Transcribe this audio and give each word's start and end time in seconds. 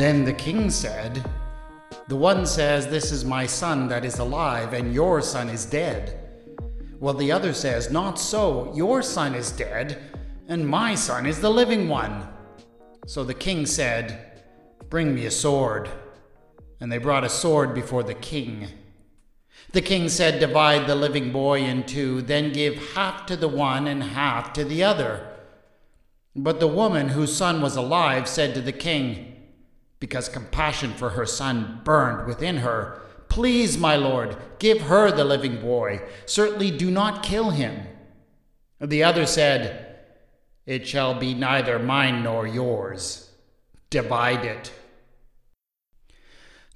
Then 0.00 0.24
the 0.24 0.32
king 0.32 0.70
said, 0.70 1.22
The 2.08 2.16
one 2.16 2.46
says, 2.46 2.86
This 2.86 3.12
is 3.12 3.22
my 3.22 3.44
son 3.44 3.86
that 3.88 4.02
is 4.02 4.18
alive, 4.18 4.72
and 4.72 4.94
your 4.94 5.20
son 5.20 5.50
is 5.50 5.66
dead. 5.66 6.18
Well, 6.98 7.12
the 7.12 7.30
other 7.30 7.52
says, 7.52 7.90
Not 7.90 8.18
so, 8.18 8.72
your 8.74 9.02
son 9.02 9.34
is 9.34 9.52
dead, 9.52 10.02
and 10.48 10.66
my 10.66 10.94
son 10.94 11.26
is 11.26 11.42
the 11.42 11.50
living 11.50 11.86
one. 11.86 12.26
So 13.06 13.24
the 13.24 13.34
king 13.34 13.66
said, 13.66 14.40
Bring 14.88 15.14
me 15.14 15.26
a 15.26 15.30
sword. 15.30 15.90
And 16.80 16.90
they 16.90 16.96
brought 16.96 17.24
a 17.24 17.28
sword 17.28 17.74
before 17.74 18.02
the 18.02 18.14
king. 18.14 18.68
The 19.72 19.82
king 19.82 20.08
said, 20.08 20.40
Divide 20.40 20.86
the 20.86 20.94
living 20.94 21.30
boy 21.30 21.60
in 21.60 21.84
two, 21.84 22.22
then 22.22 22.54
give 22.54 22.94
half 22.94 23.26
to 23.26 23.36
the 23.36 23.48
one 23.48 23.86
and 23.86 24.02
half 24.02 24.54
to 24.54 24.64
the 24.64 24.82
other. 24.82 25.28
But 26.34 26.58
the 26.58 26.68
woman 26.68 27.10
whose 27.10 27.36
son 27.36 27.60
was 27.60 27.76
alive 27.76 28.26
said 28.26 28.54
to 28.54 28.62
the 28.62 28.72
king, 28.72 29.36
because 30.00 30.28
compassion 30.28 30.92
for 30.94 31.10
her 31.10 31.26
son 31.26 31.80
burned 31.84 32.26
within 32.26 32.58
her, 32.58 33.00
Please, 33.28 33.78
my 33.78 33.94
lord, 33.94 34.36
give 34.58 34.82
her 34.82 35.12
the 35.12 35.24
living 35.24 35.60
boy. 35.60 36.02
Certainly 36.26 36.72
do 36.72 36.90
not 36.90 37.22
kill 37.22 37.50
him. 37.50 37.86
The 38.80 39.04
other 39.04 39.24
said, 39.24 39.98
It 40.66 40.88
shall 40.88 41.14
be 41.14 41.32
neither 41.32 41.78
mine 41.78 42.24
nor 42.24 42.46
yours. 42.46 43.30
Divide 43.88 44.44
it. 44.44 44.72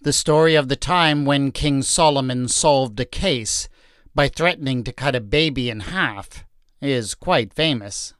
The 0.00 0.12
story 0.12 0.54
of 0.54 0.68
the 0.68 0.76
time 0.76 1.24
when 1.24 1.50
King 1.50 1.82
Solomon 1.82 2.46
solved 2.46 3.00
a 3.00 3.04
case 3.04 3.68
by 4.14 4.28
threatening 4.28 4.84
to 4.84 4.92
cut 4.92 5.16
a 5.16 5.20
baby 5.20 5.70
in 5.70 5.80
half 5.80 6.44
is 6.80 7.14
quite 7.14 7.52
famous. 7.52 8.14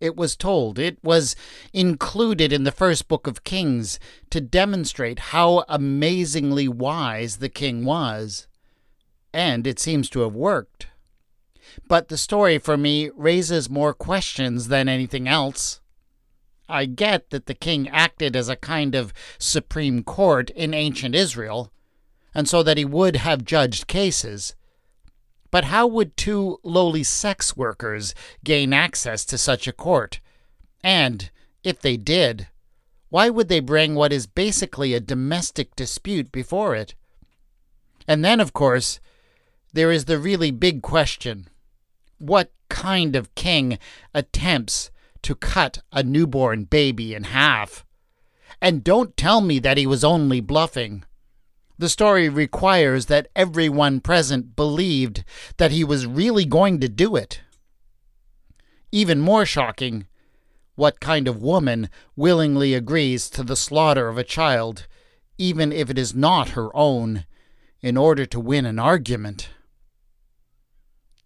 It 0.00 0.16
was 0.16 0.34
told, 0.34 0.78
it 0.78 0.96
was 1.04 1.36
included 1.74 2.54
in 2.54 2.64
the 2.64 2.72
first 2.72 3.06
book 3.06 3.26
of 3.26 3.44
Kings 3.44 4.00
to 4.30 4.40
demonstrate 4.40 5.18
how 5.18 5.64
amazingly 5.68 6.68
wise 6.68 7.36
the 7.36 7.50
king 7.50 7.84
was. 7.84 8.48
And 9.34 9.66
it 9.66 9.78
seems 9.78 10.08
to 10.10 10.20
have 10.20 10.34
worked. 10.34 10.86
But 11.86 12.08
the 12.08 12.16
story 12.16 12.58
for 12.58 12.78
me 12.78 13.10
raises 13.14 13.68
more 13.68 13.92
questions 13.92 14.68
than 14.68 14.88
anything 14.88 15.28
else. 15.28 15.80
I 16.66 16.86
get 16.86 17.30
that 17.30 17.46
the 17.46 17.54
king 17.54 17.88
acted 17.88 18.34
as 18.34 18.48
a 18.48 18.56
kind 18.56 18.94
of 18.94 19.12
supreme 19.38 20.02
court 20.02 20.50
in 20.50 20.72
ancient 20.72 21.14
Israel, 21.14 21.72
and 22.34 22.48
so 22.48 22.62
that 22.62 22.78
he 22.78 22.84
would 22.84 23.16
have 23.16 23.44
judged 23.44 23.86
cases. 23.86 24.54
But 25.50 25.64
how 25.64 25.86
would 25.86 26.16
two 26.16 26.58
lowly 26.62 27.02
sex 27.02 27.56
workers 27.56 28.14
gain 28.44 28.72
access 28.72 29.24
to 29.26 29.38
such 29.38 29.66
a 29.66 29.72
court? 29.72 30.20
And, 30.82 31.30
if 31.62 31.80
they 31.80 31.96
did, 31.96 32.48
why 33.08 33.28
would 33.28 33.48
they 33.48 33.60
bring 33.60 33.94
what 33.94 34.12
is 34.12 34.26
basically 34.26 34.94
a 34.94 35.00
domestic 35.00 35.74
dispute 35.74 36.30
before 36.30 36.74
it? 36.74 36.94
And 38.06 38.24
then, 38.24 38.40
of 38.40 38.52
course, 38.52 39.00
there 39.72 39.90
is 39.90 40.04
the 40.04 40.18
really 40.18 40.50
big 40.50 40.82
question 40.82 41.48
what 42.18 42.52
kind 42.68 43.16
of 43.16 43.34
king 43.34 43.78
attempts 44.14 44.90
to 45.22 45.34
cut 45.34 45.78
a 45.92 46.02
newborn 46.02 46.64
baby 46.64 47.14
in 47.14 47.24
half. 47.24 47.84
And 48.60 48.84
don't 48.84 49.16
tell 49.16 49.40
me 49.40 49.58
that 49.60 49.78
he 49.78 49.86
was 49.86 50.04
only 50.04 50.40
bluffing. 50.40 51.04
The 51.80 51.88
story 51.88 52.28
requires 52.28 53.06
that 53.06 53.28
everyone 53.34 54.00
present 54.00 54.54
believed 54.54 55.24
that 55.56 55.70
he 55.70 55.82
was 55.82 56.06
really 56.06 56.44
going 56.44 56.78
to 56.80 56.90
do 56.90 57.16
it. 57.16 57.40
Even 58.92 59.18
more 59.18 59.46
shocking, 59.46 60.06
what 60.74 61.00
kind 61.00 61.26
of 61.26 61.40
woman 61.40 61.88
willingly 62.16 62.74
agrees 62.74 63.30
to 63.30 63.42
the 63.42 63.56
slaughter 63.56 64.08
of 64.08 64.18
a 64.18 64.22
child, 64.22 64.86
even 65.38 65.72
if 65.72 65.88
it 65.88 65.96
is 65.96 66.14
not 66.14 66.50
her 66.50 66.68
own, 66.76 67.24
in 67.80 67.96
order 67.96 68.26
to 68.26 68.38
win 68.38 68.66
an 68.66 68.78
argument? 68.78 69.48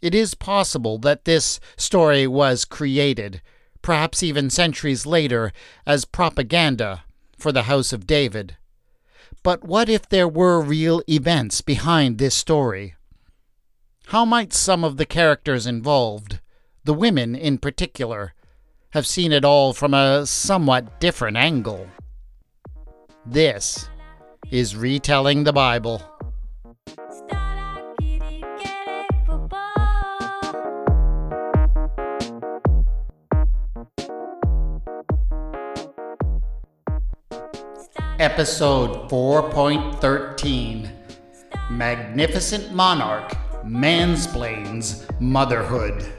It 0.00 0.14
is 0.14 0.36
possible 0.36 0.98
that 0.98 1.24
this 1.24 1.58
story 1.76 2.28
was 2.28 2.64
created 2.64 3.42
perhaps 3.82 4.22
even 4.22 4.50
centuries 4.50 5.04
later, 5.04 5.52
as 5.84 6.04
propaganda 6.04 7.02
for 7.36 7.50
the 7.50 7.64
House 7.64 7.92
of 7.92 8.06
David. 8.06 8.56
But 9.44 9.62
what 9.62 9.90
if 9.90 10.08
there 10.08 10.26
were 10.26 10.58
real 10.58 11.02
events 11.06 11.60
behind 11.60 12.16
this 12.16 12.34
story? 12.34 12.94
How 14.06 14.24
might 14.24 14.54
some 14.54 14.82
of 14.82 14.96
the 14.96 15.04
characters 15.04 15.66
involved, 15.66 16.40
the 16.84 16.94
women 16.94 17.36
in 17.36 17.58
particular, 17.58 18.32
have 18.90 19.06
seen 19.06 19.32
it 19.32 19.44
all 19.44 19.74
from 19.74 19.92
a 19.92 20.24
somewhat 20.24 20.98
different 20.98 21.36
angle? 21.36 21.86
This 23.26 23.90
is 24.50 24.76
Retelling 24.76 25.44
the 25.44 25.52
Bible. 25.52 26.00
Episode 38.24 39.10
4.13 39.10 40.90
Magnificent 41.70 42.72
Monarch 42.72 43.32
Mansplains 43.66 45.04
Motherhood. 45.20 46.10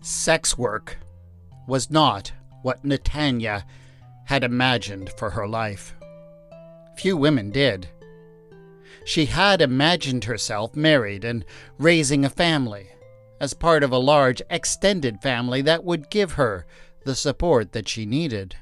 Sex 0.00 0.56
work 0.56 0.98
was 1.66 1.90
not 1.90 2.30
what 2.62 2.84
Netanya 2.84 3.64
had 4.30 4.44
imagined 4.44 5.10
for 5.16 5.30
her 5.30 5.48
life. 5.48 5.92
Few 6.96 7.16
women 7.16 7.50
did. 7.50 7.88
She 9.04 9.26
had 9.26 9.60
imagined 9.60 10.22
herself 10.22 10.76
married 10.76 11.24
and 11.24 11.44
raising 11.78 12.24
a 12.24 12.30
family, 12.30 12.90
as 13.40 13.54
part 13.54 13.82
of 13.82 13.90
a 13.90 13.98
large 13.98 14.40
extended 14.48 15.20
family 15.20 15.62
that 15.62 15.82
would 15.82 16.10
give 16.10 16.34
her 16.34 16.64
the 17.04 17.16
support 17.16 17.72
that 17.72 17.88
she 17.88 18.06
needed. 18.06 18.54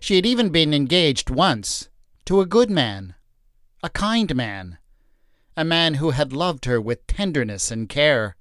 She 0.00 0.16
had 0.16 0.26
even 0.26 0.48
been 0.48 0.74
engaged 0.74 1.30
once 1.30 1.88
to 2.24 2.40
a 2.40 2.46
good 2.46 2.70
man, 2.70 3.14
a 3.84 3.88
kind 3.88 4.34
man, 4.34 4.78
a 5.56 5.64
man 5.64 5.94
who 5.94 6.10
had 6.10 6.32
loved 6.32 6.64
her 6.64 6.80
with 6.80 7.06
tenderness 7.06 7.70
and 7.70 7.88
care. 7.88 8.34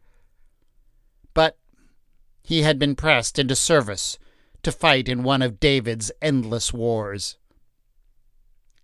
But 1.35 1.59
he 2.41 2.63
had 2.63 2.79
been 2.79 2.95
pressed 2.95 3.37
into 3.37 3.55
service 3.55 4.17
to 4.63 4.71
fight 4.71 5.07
in 5.07 5.23
one 5.23 5.41
of 5.41 5.59
David's 5.59 6.11
endless 6.21 6.73
wars. 6.73 7.37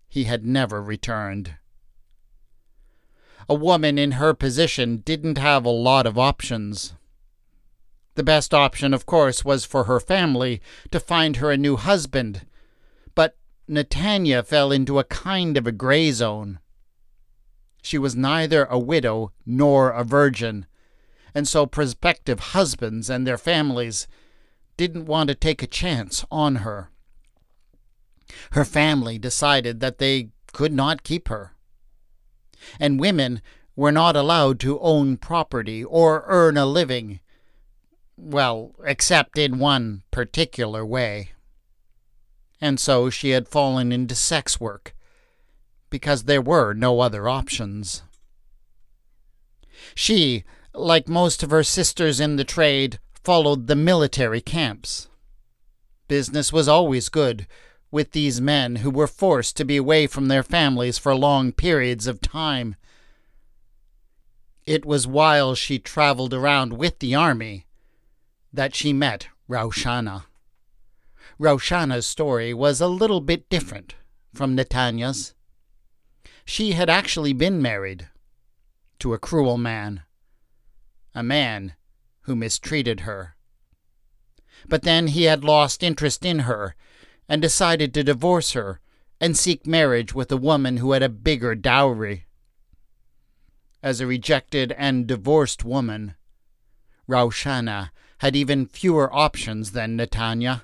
He 0.08 0.26
had 0.26 0.46
never 0.46 0.82
returned. 0.82 1.56
A 3.48 3.56
woman 3.56 3.98
in 3.98 4.14
her 4.14 4.34
position 4.34 4.98
didn't 4.98 5.38
have 5.38 5.66
a 5.66 5.70
lot 5.70 6.06
of 6.06 6.20
options. 6.20 6.94
The 8.16 8.24
best 8.24 8.54
option, 8.54 8.94
of 8.94 9.06
course, 9.06 9.46
was 9.46 9.66
for 9.66 9.86
her 9.86 10.00
family 10.00 10.62
to 10.92 11.00
find 11.00 11.38
her 11.38 11.52
a 11.52 11.58
new 11.58 11.78
husband, 11.78 12.46
but 13.16 13.38
Netanya 13.68 14.46
fell 14.46 14.72
into 14.72 15.00
a 15.00 15.04
kind 15.06 15.56
of 15.58 15.66
a 15.66 15.72
gray 15.72 16.12
zone. 16.12 16.60
She 17.82 17.98
was 17.98 18.16
neither 18.16 18.66
a 18.66 18.78
widow 18.78 19.32
nor 19.46 19.92
a 19.92 20.04
virgin, 20.04 20.66
and 21.34 21.48
so 21.48 21.66
prospective 21.66 22.40
husbands 22.40 23.10
and 23.10 23.26
their 23.26 23.38
families 23.38 24.08
didn't 24.80 25.08
want 25.08 25.28
to 25.28 25.36
take 25.36 25.62
a 25.62 25.68
chance 25.68 26.24
on 26.32 26.56
her. 26.58 26.90
Her 28.52 28.64
family 28.64 29.20
decided 29.20 29.82
that 29.82 29.98
they 29.98 30.30
could 30.54 30.72
not 30.72 31.04
keep 31.04 31.28
her. 31.28 31.54
And 32.80 32.98
women 32.98 33.42
were 33.76 33.92
not 33.92 34.16
allowed 34.16 34.58
to 34.62 34.80
own 34.80 35.18
property 35.18 35.84
or 35.84 36.24
earn 36.28 36.56
a 36.56 36.66
living, 36.66 37.20
well, 38.16 38.72
except 38.86 39.38
in 39.38 39.60
one 39.60 40.04
particular 40.12 40.86
way. 40.86 41.32
And 42.62 42.80
so 42.80 43.10
she 43.10 43.32
had 43.32 43.50
fallen 43.50 43.92
into 43.92 44.16
sex 44.16 44.62
work, 44.62 44.96
because 45.90 46.24
there 46.24 46.42
were 46.42 46.74
no 46.74 47.02
other 47.02 47.28
options. 47.28 48.04
She, 49.94 50.46
like 50.74 51.10
most 51.10 51.44
of 51.44 51.50
her 51.50 51.64
sisters 51.64 52.22
in 52.22 52.38
the 52.38 52.46
trade, 52.46 52.98
followed 53.30 53.68
the 53.68 53.76
military 53.76 54.42
camps. 54.42 55.08
Business 56.08 56.52
was 56.52 56.68
always 56.68 57.10
good 57.10 57.46
with 57.92 58.12
these 58.12 58.42
men 58.42 58.78
who 58.78 58.90
were 58.90 59.06
forced 59.06 59.56
to 59.56 59.64
be 59.64 59.78
away 59.78 60.08
from 60.08 60.30
their 60.30 60.42
families 60.42 60.98
for 60.98 61.14
long 61.14 61.52
periods 61.52 62.08
of 62.08 62.22
time. 62.22 62.76
It 64.66 64.84
was 64.84 65.06
while 65.06 65.54
she 65.54 65.78
traveled 65.78 66.34
around 66.34 66.74
with 66.74 66.98
the 66.98 67.14
army 67.14 67.68
that 68.52 68.74
she 68.74 68.94
met 68.94 69.28
Raushana. 69.48 70.24
Raushana's 71.40 72.08
story 72.08 72.52
was 72.52 72.82
a 72.82 72.88
little 72.88 73.22
bit 73.22 73.48
different 73.48 73.94
from 74.34 74.56
Netanya's. 74.56 75.36
She 76.46 76.72
had 76.72 76.90
actually 76.90 77.34
been 77.34 77.62
married 77.62 78.10
to 78.98 79.14
a 79.14 79.20
cruel 79.20 79.60
man, 79.60 80.02
a 81.14 81.22
man 81.22 81.76
who 82.22 82.36
mistreated 82.36 83.02
her. 83.02 83.36
But 84.68 84.84
then 84.84 85.08
he 85.08 85.24
had 85.24 85.44
lost 85.44 85.84
interest 85.84 86.26
in 86.26 86.40
her 86.40 86.76
and 87.28 87.42
decided 87.42 87.94
to 87.94 88.04
divorce 88.04 88.52
her 88.54 88.80
and 89.22 89.38
seek 89.38 89.66
marriage 89.66 90.14
with 90.14 90.32
a 90.32 90.38
woman 90.38 90.78
who 90.78 90.92
had 90.94 91.04
a 91.04 91.10
bigger 91.10 91.56
dowry. 91.56 92.26
As 93.82 94.02
a 94.02 94.08
rejected 94.08 94.72
and 94.74 95.08
divorced 95.08 95.64
woman, 95.64 96.16
Raushana 97.08 97.92
had 98.20 98.36
even 98.36 98.66
fewer 98.66 99.14
options 99.14 99.72
than 99.72 99.98
Netanya. 99.98 100.64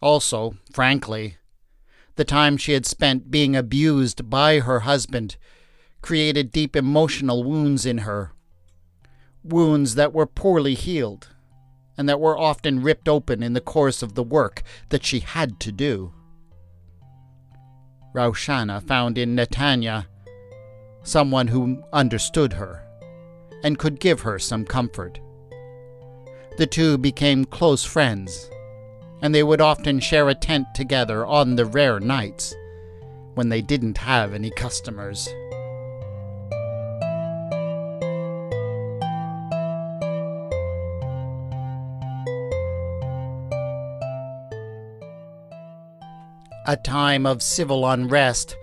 Also, 0.00 0.56
frankly, 0.72 1.36
the 2.16 2.24
time 2.24 2.56
she 2.56 2.72
had 2.72 2.86
spent 2.86 3.30
being 3.30 3.56
abused 3.56 4.28
by 4.30 4.60
her 4.60 4.80
husband 4.80 5.36
created 6.02 6.52
deep 6.52 6.76
emotional 6.76 7.42
wounds 7.42 7.86
in 7.86 7.98
her. 7.98 8.33
Wounds 9.44 9.94
that 9.94 10.14
were 10.14 10.26
poorly 10.26 10.74
healed, 10.74 11.28
and 11.98 12.08
that 12.08 12.18
were 12.18 12.36
often 12.36 12.82
ripped 12.82 13.08
open 13.08 13.42
in 13.42 13.52
the 13.52 13.60
course 13.60 14.02
of 14.02 14.14
the 14.14 14.22
work 14.22 14.62
that 14.88 15.04
she 15.04 15.20
had 15.20 15.60
to 15.60 15.70
do. 15.70 16.14
Raushana 18.14 18.82
found 18.82 19.18
in 19.18 19.36
Netanya 19.36 20.06
someone 21.02 21.48
who 21.48 21.82
understood 21.92 22.54
her 22.54 22.82
and 23.62 23.78
could 23.78 24.00
give 24.00 24.20
her 24.20 24.38
some 24.38 24.64
comfort. 24.64 25.20
The 26.56 26.66
two 26.66 26.96
became 26.96 27.44
close 27.44 27.84
friends, 27.84 28.48
and 29.20 29.34
they 29.34 29.42
would 29.42 29.60
often 29.60 30.00
share 30.00 30.28
a 30.28 30.34
tent 30.34 30.68
together 30.74 31.26
on 31.26 31.56
the 31.56 31.66
rare 31.66 32.00
nights 32.00 32.54
when 33.34 33.48
they 33.48 33.60
didn't 33.60 33.98
have 33.98 34.32
any 34.32 34.50
customers. 34.50 35.28
A 46.66 46.78
time 46.78 47.26
of 47.26 47.42
civil 47.42 47.86
unrest 47.86 48.56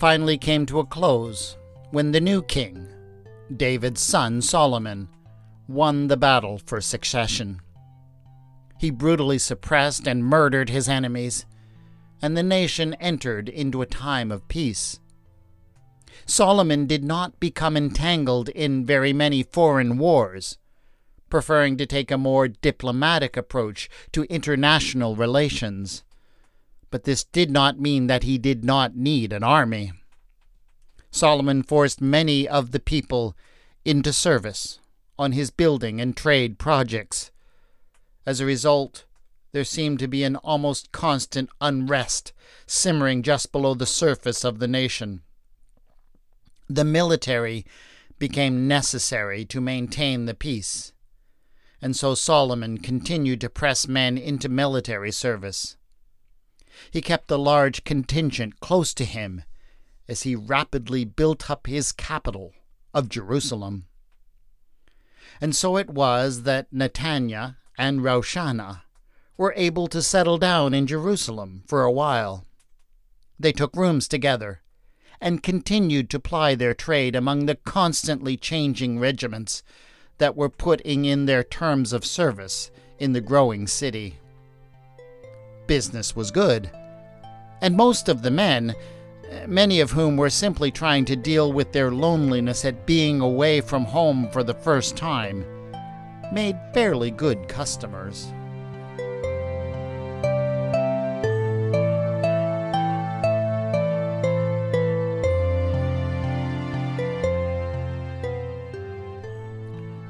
finally 0.00 0.36
came 0.36 0.66
to 0.66 0.80
a 0.80 0.84
close 0.84 1.56
when 1.92 2.10
the 2.10 2.20
new 2.20 2.42
king, 2.42 2.88
David's 3.56 4.00
son 4.00 4.42
Solomon, 4.42 5.08
won 5.68 6.08
the 6.08 6.16
battle 6.16 6.58
for 6.58 6.80
succession. 6.80 7.60
He 8.80 8.90
brutally 8.90 9.38
suppressed 9.38 10.08
and 10.08 10.24
murdered 10.24 10.68
his 10.68 10.88
enemies, 10.88 11.46
and 12.20 12.36
the 12.36 12.42
nation 12.42 12.94
entered 12.94 13.48
into 13.48 13.82
a 13.82 13.86
time 13.86 14.32
of 14.32 14.48
peace. 14.48 14.98
Solomon 16.26 16.88
did 16.88 17.04
not 17.04 17.38
become 17.38 17.76
entangled 17.76 18.48
in 18.48 18.84
very 18.84 19.12
many 19.12 19.44
foreign 19.44 19.96
wars, 19.96 20.58
preferring 21.30 21.76
to 21.76 21.86
take 21.86 22.10
a 22.10 22.18
more 22.18 22.48
diplomatic 22.48 23.36
approach 23.36 23.88
to 24.10 24.24
international 24.24 25.14
relations 25.14 26.02
but 26.90 27.04
this 27.04 27.24
did 27.24 27.50
not 27.50 27.80
mean 27.80 28.06
that 28.06 28.22
he 28.22 28.38
did 28.38 28.64
not 28.64 28.96
need 28.96 29.32
an 29.32 29.42
army. 29.42 29.92
Solomon 31.10 31.62
forced 31.62 32.00
many 32.00 32.46
of 32.46 32.72
the 32.72 32.80
people 32.80 33.36
into 33.84 34.12
service 34.12 34.78
on 35.18 35.32
his 35.32 35.50
building 35.50 36.00
and 36.00 36.16
trade 36.16 36.58
projects. 36.58 37.30
As 38.26 38.40
a 38.40 38.46
result, 38.46 39.04
there 39.52 39.64
seemed 39.64 39.98
to 39.98 40.08
be 40.08 40.22
an 40.24 40.36
almost 40.36 40.92
constant 40.92 41.48
unrest 41.60 42.32
simmering 42.66 43.22
just 43.22 43.50
below 43.50 43.74
the 43.74 43.86
surface 43.86 44.44
of 44.44 44.58
the 44.58 44.68
nation. 44.68 45.22
The 46.68 46.84
military 46.84 47.64
became 48.18 48.68
necessary 48.68 49.44
to 49.46 49.60
maintain 49.60 50.26
the 50.26 50.34
peace, 50.34 50.92
and 51.80 51.96
so 51.96 52.14
Solomon 52.14 52.78
continued 52.78 53.40
to 53.40 53.48
press 53.48 53.88
men 53.88 54.18
into 54.18 54.50
military 54.50 55.12
service. 55.12 55.77
He 56.90 57.00
kept 57.00 57.30
a 57.30 57.36
large 57.36 57.84
contingent 57.84 58.60
close 58.60 58.94
to 58.94 59.04
him 59.04 59.42
as 60.08 60.22
he 60.22 60.34
rapidly 60.34 61.04
built 61.04 61.50
up 61.50 61.66
his 61.66 61.92
capital 61.92 62.52
of 62.94 63.08
Jerusalem. 63.08 63.86
And 65.40 65.54
so 65.54 65.76
it 65.76 65.90
was 65.90 66.42
that 66.42 66.72
Netanya 66.72 67.56
and 67.76 68.00
Raushana 68.00 68.82
were 69.36 69.54
able 69.56 69.86
to 69.88 70.02
settle 70.02 70.38
down 70.38 70.74
in 70.74 70.86
Jerusalem 70.86 71.62
for 71.66 71.82
a 71.82 71.92
while. 71.92 72.44
They 73.38 73.52
took 73.52 73.76
rooms 73.76 74.08
together 74.08 74.62
and 75.20 75.42
continued 75.42 76.10
to 76.10 76.20
ply 76.20 76.54
their 76.54 76.74
trade 76.74 77.14
among 77.14 77.46
the 77.46 77.54
constantly 77.54 78.36
changing 78.36 78.98
regiments 78.98 79.62
that 80.18 80.36
were 80.36 80.48
putting 80.48 81.04
in 81.04 81.26
their 81.26 81.44
terms 81.44 81.92
of 81.92 82.04
service 82.04 82.70
in 82.98 83.12
the 83.12 83.20
growing 83.20 83.66
city 83.66 84.18
business 85.68 86.16
was 86.16 86.32
good. 86.32 86.68
And 87.60 87.76
most 87.76 88.08
of 88.08 88.22
the 88.22 88.30
men, 88.32 88.74
many 89.46 89.78
of 89.78 89.92
whom 89.92 90.16
were 90.16 90.30
simply 90.30 90.72
trying 90.72 91.04
to 91.04 91.14
deal 91.14 91.52
with 91.52 91.70
their 91.70 91.92
loneliness 91.92 92.64
at 92.64 92.86
being 92.86 93.20
away 93.20 93.60
from 93.60 93.84
home 93.84 94.28
for 94.32 94.42
the 94.42 94.54
first 94.54 94.96
time, 94.96 95.44
made 96.32 96.58
fairly 96.74 97.12
good 97.12 97.46
customers. 97.46 98.32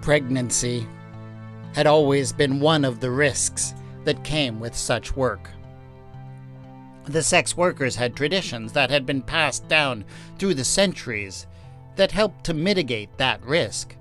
Pregnancy 0.00 0.86
had 1.74 1.86
always 1.86 2.32
been 2.32 2.60
one 2.60 2.84
of 2.84 3.00
the 3.00 3.10
risks 3.10 3.74
that 4.08 4.24
came 4.24 4.58
with 4.58 4.74
such 4.74 5.14
work. 5.14 5.50
The 7.04 7.22
sex 7.22 7.54
workers 7.58 7.94
had 7.94 8.16
traditions 8.16 8.72
that 8.72 8.88
had 8.88 9.04
been 9.04 9.20
passed 9.20 9.68
down 9.68 10.02
through 10.38 10.54
the 10.54 10.64
centuries 10.64 11.46
that 11.96 12.10
helped 12.10 12.42
to 12.44 12.54
mitigate 12.54 13.18
that 13.18 13.44
risk. 13.44 13.96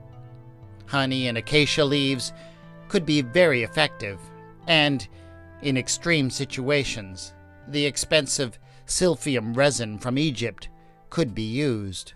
Honey 0.86 1.28
and 1.28 1.38
acacia 1.38 1.84
leaves 1.84 2.32
could 2.88 3.06
be 3.06 3.22
very 3.22 3.64
effective, 3.64 4.18
and, 4.66 5.06
in 5.62 5.76
extreme 5.76 6.30
situations, 6.30 7.34
the 7.68 7.86
expensive 7.86 8.58
silphium 8.86 9.58
resin 9.58 10.00
from 10.00 10.18
Egypt 10.18 10.70
could 11.10 11.36
be 11.36 11.42
used. 11.44 12.14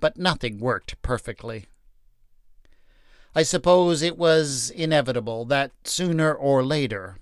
But 0.00 0.18
nothing 0.18 0.58
worked 0.58 1.00
perfectly. 1.00 1.64
I 3.34 3.42
suppose 3.42 4.00
it 4.00 4.16
was 4.16 4.70
inevitable 4.70 5.44
that 5.46 5.72
sooner 5.84 6.32
or 6.32 6.64
later 6.64 7.16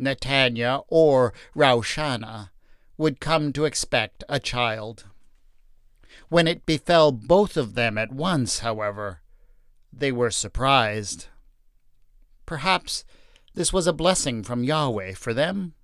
Netanya 0.00 0.84
or 0.88 1.32
Raushana 1.54 2.50
would 2.98 3.20
come 3.20 3.52
to 3.52 3.64
expect 3.64 4.24
a 4.28 4.40
child. 4.40 5.04
When 6.28 6.48
it 6.48 6.66
befell 6.66 7.12
both 7.12 7.56
of 7.56 7.74
them 7.74 7.96
at 7.96 8.12
once, 8.12 8.58
however, 8.60 9.20
they 9.92 10.10
were 10.10 10.30
surprised. 10.30 11.26
Perhaps 12.44 13.04
this 13.54 13.72
was 13.72 13.86
a 13.86 13.92
blessing 13.92 14.42
from 14.42 14.64
Yahweh 14.64 15.14
for 15.14 15.32
them. 15.32 15.74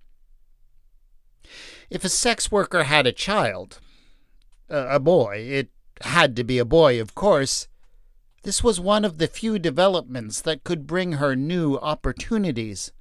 If 1.89 2.05
a 2.05 2.09
sex 2.09 2.51
worker 2.51 2.85
had 2.85 3.07
a 3.07 3.13
child, 3.13 3.79
a 4.69 4.99
boy, 4.99 5.47
it 5.49 5.71
had 6.01 6.35
to 6.37 6.45
be 6.45 6.59
a 6.59 6.65
boy, 6.65 7.01
of 7.01 7.15
course, 7.15 7.69
this 8.49 8.65
was 8.65 8.81
one 8.81 9.05
of 9.05 9.19
the 9.19 9.27
few 9.27 9.59
developments 9.59 10.41
that 10.41 10.65
could 10.65 10.87
bring 10.87 11.13
her 11.13 11.37
new 11.37 11.77
opportunities. 11.77 12.93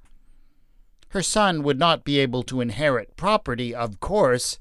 Her 1.08 1.22
son 1.22 1.62
would 1.62 1.78
not 1.78 2.04
be 2.04 2.18
able 2.18 2.42
to 2.42 2.60
inherit 2.60 3.16
property, 3.16 3.74
of 3.74 3.98
course, 3.98 4.58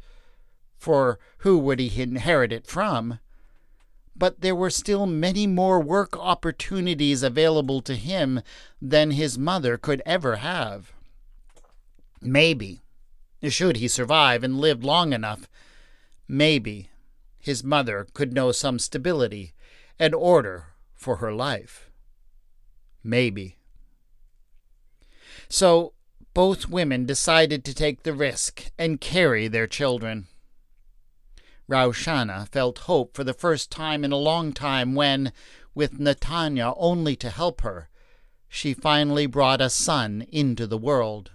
for 0.78 1.20
who 1.40 1.58
would 1.58 1.82
he 1.82 2.02
inherit 2.02 2.54
it 2.54 2.66
from? 2.66 3.20
But 4.16 4.40
there 4.40 4.56
were 4.56 4.70
still 4.70 5.06
many 5.06 5.46
more 5.46 5.82
work 5.82 6.18
opportunities 6.18 7.22
available 7.22 7.82
to 7.82 7.96
him 7.96 8.42
than 8.82 9.12
his 9.12 9.38
mother 9.38 9.78
could 9.78 10.02
ever 10.06 10.38
have. 10.38 10.94
Maybe, 12.22 12.80
should 13.44 13.76
he 13.76 13.90
survive 13.90 14.42
and 14.42 14.58
live 14.58 14.86
long 14.86 15.12
enough, 15.12 15.50
maybe 16.30 16.90
his 17.38 17.62
mother 17.62 18.08
could 18.14 18.32
know 18.32 18.54
some 18.54 18.80
stability 18.80 19.52
and 20.00 20.16
order 20.16 20.68
for 20.98 21.18
her 21.18 21.32
life. 21.32 21.90
Maybe. 23.04 23.58
So 25.48 25.94
both 26.34 26.68
women 26.68 27.06
decided 27.06 27.64
to 27.66 27.74
take 27.74 28.04
the 28.04 28.14
risk 28.14 28.72
and 28.78 29.00
carry 29.00 29.48
their 29.48 29.68
children. 29.68 30.28
Raushana 31.70 32.48
felt 32.50 32.80
hope 32.80 33.16
for 33.16 33.24
the 33.24 33.34
first 33.34 33.72
time 33.72 34.04
in 34.04 34.12
a 34.12 34.18
long 34.18 34.54
time 34.54 34.96
when, 34.96 35.32
with 35.74 36.00
Netanya 36.00 36.74
only 36.78 37.16
to 37.18 37.30
help 37.30 37.62
her, 37.62 37.90
she 38.48 38.74
finally 38.74 39.26
brought 39.26 39.62
a 39.62 39.70
son 39.70 40.26
into 40.32 40.66
the 40.66 40.78
world. 40.78 41.32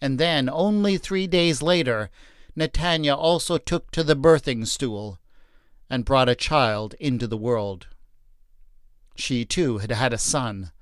And 0.00 0.18
then, 0.18 0.50
only 0.50 0.98
three 0.98 1.26
days 1.26 1.62
later, 1.62 2.10
Netanya 2.56 3.16
also 3.16 3.58
took 3.58 3.90
to 3.92 4.02
the 4.02 4.16
birthing 4.16 4.66
stool 4.66 5.18
and 5.88 6.04
brought 6.04 6.28
a 6.28 6.34
child 6.34 6.94
into 7.00 7.26
the 7.26 7.36
world. 7.36 7.86
She 9.16 9.44
too 9.44 9.78
had 9.78 9.90
had 9.90 10.12
a 10.12 10.18
son, 10.18 10.72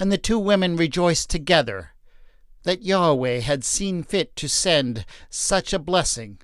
and 0.00 0.10
the 0.10 0.18
two 0.18 0.38
women 0.38 0.76
rejoiced 0.76 1.30
together 1.30 1.92
that 2.64 2.82
Yahweh 2.82 3.40
had 3.40 3.64
seen 3.64 4.02
fit 4.02 4.36
to 4.36 4.48
send 4.48 5.04
such 5.30 5.72
a 5.72 5.78
blessing 5.78 6.38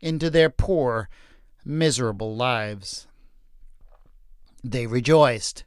into 0.00 0.30
their 0.30 0.50
poor, 0.50 1.08
miserable 1.64 2.34
lives. 2.34 3.06
They 4.64 4.86
rejoiced, 4.86 5.64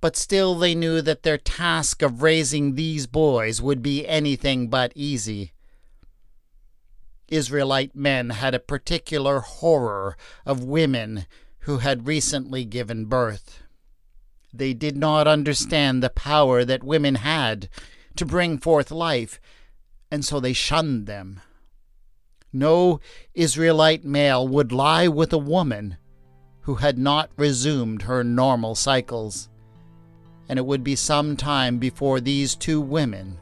but 0.00 0.16
still 0.16 0.54
they 0.54 0.74
knew 0.74 1.02
that 1.02 1.22
their 1.22 1.38
task 1.38 2.02
of 2.02 2.22
raising 2.22 2.74
these 2.74 3.06
boys 3.06 3.60
would 3.60 3.82
be 3.82 4.06
anything 4.06 4.68
but 4.68 4.92
easy. 4.94 5.52
Israelite 7.28 7.94
men 7.94 8.30
had 8.30 8.54
a 8.54 8.58
particular 8.58 9.40
horror 9.40 10.16
of 10.44 10.64
women 10.64 11.26
who 11.60 11.78
had 11.78 12.06
recently 12.06 12.64
given 12.64 13.04
birth. 13.04 13.62
They 14.52 14.74
did 14.74 14.96
not 14.96 15.28
understand 15.28 16.02
the 16.02 16.10
power 16.10 16.64
that 16.64 16.82
women 16.82 17.16
had 17.16 17.68
to 18.16 18.26
bring 18.26 18.58
forth 18.58 18.90
life, 18.90 19.40
and 20.10 20.24
so 20.24 20.40
they 20.40 20.52
shunned 20.52 21.06
them. 21.06 21.40
No 22.52 23.00
Israelite 23.34 24.04
male 24.04 24.46
would 24.46 24.72
lie 24.72 25.06
with 25.06 25.32
a 25.32 25.38
woman 25.38 25.96
who 26.62 26.76
had 26.76 26.98
not 26.98 27.30
resumed 27.36 28.02
her 28.02 28.24
normal 28.24 28.74
cycles, 28.74 29.48
and 30.48 30.58
it 30.58 30.66
would 30.66 30.82
be 30.82 30.96
some 30.96 31.36
time 31.36 31.78
before 31.78 32.20
these 32.20 32.56
two 32.56 32.80
women 32.80 33.38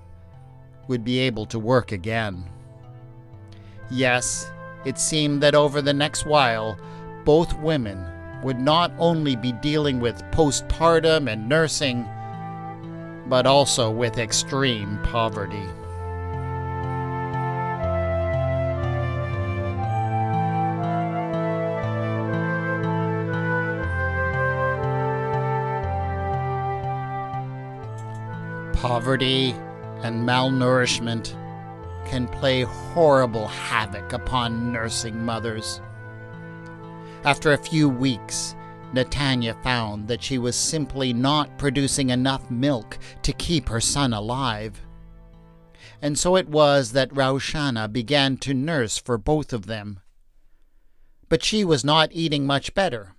would 0.89 1.05
be 1.05 1.19
able 1.19 1.47
to 1.47 1.59
work 1.59 1.91
again. 1.91 2.45
Yes, 3.91 4.51
it 4.85 4.99
seemed 4.99 5.43
that 5.43 5.55
over 5.55 5.81
the 5.81 5.95
next 5.95 6.27
while, 6.27 6.79
both 7.25 7.59
women 7.59 8.05
would 8.43 8.59
not 8.59 8.93
only 8.99 9.37
be 9.37 9.53
dealing 9.53 10.01
with 10.01 10.23
postpartum 10.31 11.31
and 11.31 11.49
nursing, 11.49 12.09
but 13.27 13.47
also 13.47 13.91
with 13.91 14.19
extreme 14.19 14.99
poverty. 15.03 15.67
Poverty 28.75 29.51
and 30.03 30.27
malnourishment 30.27 31.35
can 32.07 32.29
play 32.29 32.63
horrible 32.63 33.49
havoc 33.49 34.13
upon 34.13 34.73
nursing 34.73 35.25
mothers. 35.25 35.81
After 37.25 37.53
a 37.53 37.59
few 37.59 37.89
weeks, 37.89 38.55
Netanya 38.93 39.61
found 39.63 40.09
that 40.09 40.23
she 40.23 40.39
was 40.39 40.57
simply 40.57 41.13
not 41.13 41.59
producing 41.59 42.11
enough 42.11 42.51
milk 42.51 42.99
to 43.23 43.33
keep 43.33 43.69
her 43.69 43.81
son 43.81 44.13
alive. 44.13 44.81
And 46.01 46.19
so 46.19 46.37
it 46.37 46.49
was 46.49 46.93
that 46.93 47.13
Raushana 47.13 47.93
began 47.93 48.37
to 48.39 48.55
nurse 48.55 48.99
for 48.99 49.19
both 49.19 49.53
of 49.53 49.67
them. 49.67 50.01
But 51.29 51.45
she 51.45 51.65
was 51.65 51.85
not 51.85 52.11
eating 52.13 52.47
much 52.47 52.73
better, 52.75 53.15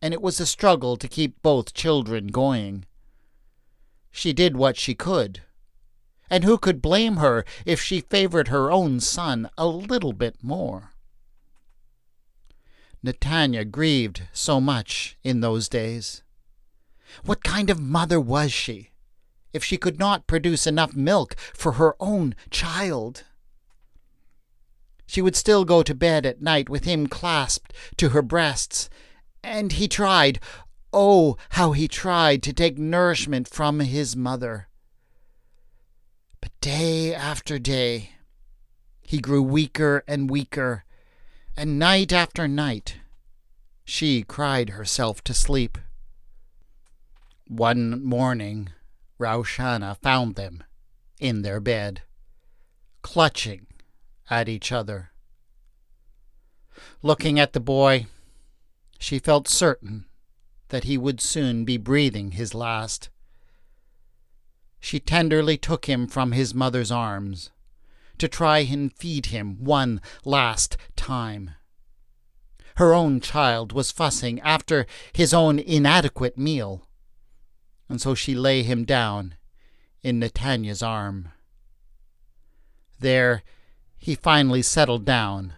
and 0.00 0.12
it 0.12 0.22
was 0.22 0.40
a 0.40 0.46
struggle 0.46 0.96
to 0.96 1.06
keep 1.06 1.40
both 1.42 1.74
children 1.74 2.28
going. 2.28 2.86
She 4.10 4.32
did 4.32 4.56
what 4.56 4.76
she 4.76 4.94
could 4.94 5.42
and 6.32 6.44
who 6.44 6.56
could 6.56 6.80
blame 6.80 7.18
her 7.18 7.44
if 7.66 7.78
she 7.78 8.00
favored 8.00 8.48
her 8.48 8.72
own 8.72 8.98
son 8.98 9.50
a 9.58 9.66
little 9.66 10.14
bit 10.14 10.34
more? 10.42 10.91
Netanya 13.04 13.68
grieved 13.68 14.28
so 14.32 14.60
much 14.60 15.16
in 15.24 15.40
those 15.40 15.68
days. 15.68 16.22
What 17.24 17.42
kind 17.42 17.68
of 17.68 17.80
mother 17.80 18.20
was 18.20 18.52
she, 18.52 18.90
if 19.52 19.64
she 19.64 19.76
could 19.76 19.98
not 19.98 20.26
produce 20.26 20.66
enough 20.66 20.94
milk 20.94 21.34
for 21.54 21.72
her 21.72 21.96
own 21.98 22.34
child? 22.50 23.24
She 25.06 25.20
would 25.20 25.36
still 25.36 25.64
go 25.64 25.82
to 25.82 25.94
bed 25.94 26.24
at 26.24 26.40
night 26.40 26.68
with 26.68 26.84
him 26.84 27.06
clasped 27.06 27.74
to 27.98 28.10
her 28.10 28.22
breasts, 28.22 28.88
and 29.42 29.72
he 29.72 29.88
tried, 29.88 30.38
oh, 30.92 31.36
how 31.50 31.72
he 31.72 31.88
tried 31.88 32.42
to 32.44 32.52
take 32.52 32.78
nourishment 32.78 33.48
from 33.48 33.80
his 33.80 34.16
mother. 34.16 34.68
But 36.40 36.52
day 36.60 37.14
after 37.14 37.58
day, 37.58 38.10
he 39.02 39.18
grew 39.18 39.42
weaker 39.42 40.02
and 40.06 40.30
weaker, 40.30 40.84
and 41.56 41.78
night 41.78 42.12
after 42.12 42.48
night, 42.48 42.96
she 43.84 44.22
cried 44.22 44.70
herself 44.70 45.22
to 45.24 45.34
sleep. 45.34 45.78
One 47.46 48.02
morning, 48.02 48.70
Raushana 49.18 49.96
found 49.98 50.34
them 50.34 50.64
in 51.20 51.42
their 51.42 51.60
bed, 51.60 52.02
clutching 53.02 53.66
at 54.30 54.48
each 54.48 54.72
other. 54.72 55.10
Looking 57.02 57.38
at 57.38 57.52
the 57.52 57.60
boy, 57.60 58.06
she 58.98 59.18
felt 59.18 59.46
certain 59.46 60.06
that 60.68 60.84
he 60.84 60.96
would 60.96 61.20
soon 61.20 61.64
be 61.64 61.76
breathing 61.76 62.32
his 62.32 62.54
last. 62.54 63.10
She 64.80 64.98
tenderly 64.98 65.58
took 65.58 65.84
him 65.84 66.06
from 66.08 66.32
his 66.32 66.54
mother's 66.54 66.90
arms 66.90 67.50
to 68.22 68.28
try 68.28 68.60
and 68.60 68.92
feed 68.92 69.26
him 69.26 69.56
one 69.58 70.00
last 70.24 70.76
time. 70.94 71.50
Her 72.76 72.94
own 72.94 73.18
child 73.20 73.72
was 73.72 73.90
fussing 73.90 74.38
after 74.42 74.86
his 75.12 75.34
own 75.34 75.58
inadequate 75.58 76.38
meal, 76.38 76.86
and 77.88 78.00
so 78.00 78.14
she 78.14 78.36
lay 78.36 78.62
him 78.62 78.84
down 78.84 79.34
in 80.04 80.20
Netanya's 80.20 80.84
arm. 80.84 81.30
There 83.00 83.42
he 83.98 84.14
finally 84.14 84.62
settled 84.62 85.04
down 85.04 85.54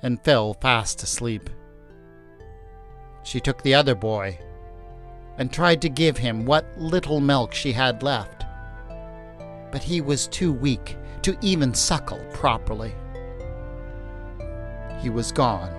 and 0.00 0.24
fell 0.24 0.54
fast 0.54 1.02
asleep. 1.02 1.50
She 3.24 3.40
took 3.40 3.62
the 3.62 3.74
other 3.74 3.94
boy 3.94 4.38
and 5.36 5.52
tried 5.52 5.82
to 5.82 5.90
give 5.90 6.16
him 6.16 6.46
what 6.46 6.64
little 6.78 7.20
milk 7.20 7.52
she 7.52 7.72
had 7.72 8.02
left. 8.02 8.46
But 9.70 9.82
he 9.82 10.00
was 10.00 10.28
too 10.28 10.50
weak 10.50 10.96
to 11.24 11.34
even 11.40 11.72
suckle 11.72 12.22
properly. 12.34 12.94
He 15.00 15.08
was 15.08 15.32
gone 15.32 15.72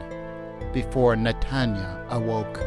before 0.73 1.15
Netanya 1.15 2.03
awoke. 2.09 2.57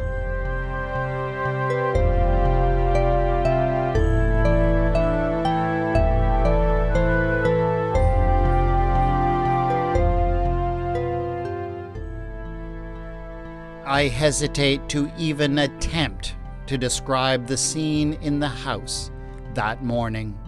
I 13.85 14.07
hesitate 14.07 14.87
to 14.87 15.11
even 15.17 15.59
attempt 15.59 16.37
to 16.67 16.77
describe 16.77 17.45
the 17.45 17.57
scene 17.57 18.13
in 18.21 18.39
the 18.39 18.47
house 18.47 19.11
that 19.53 19.83
morning. 19.83 20.39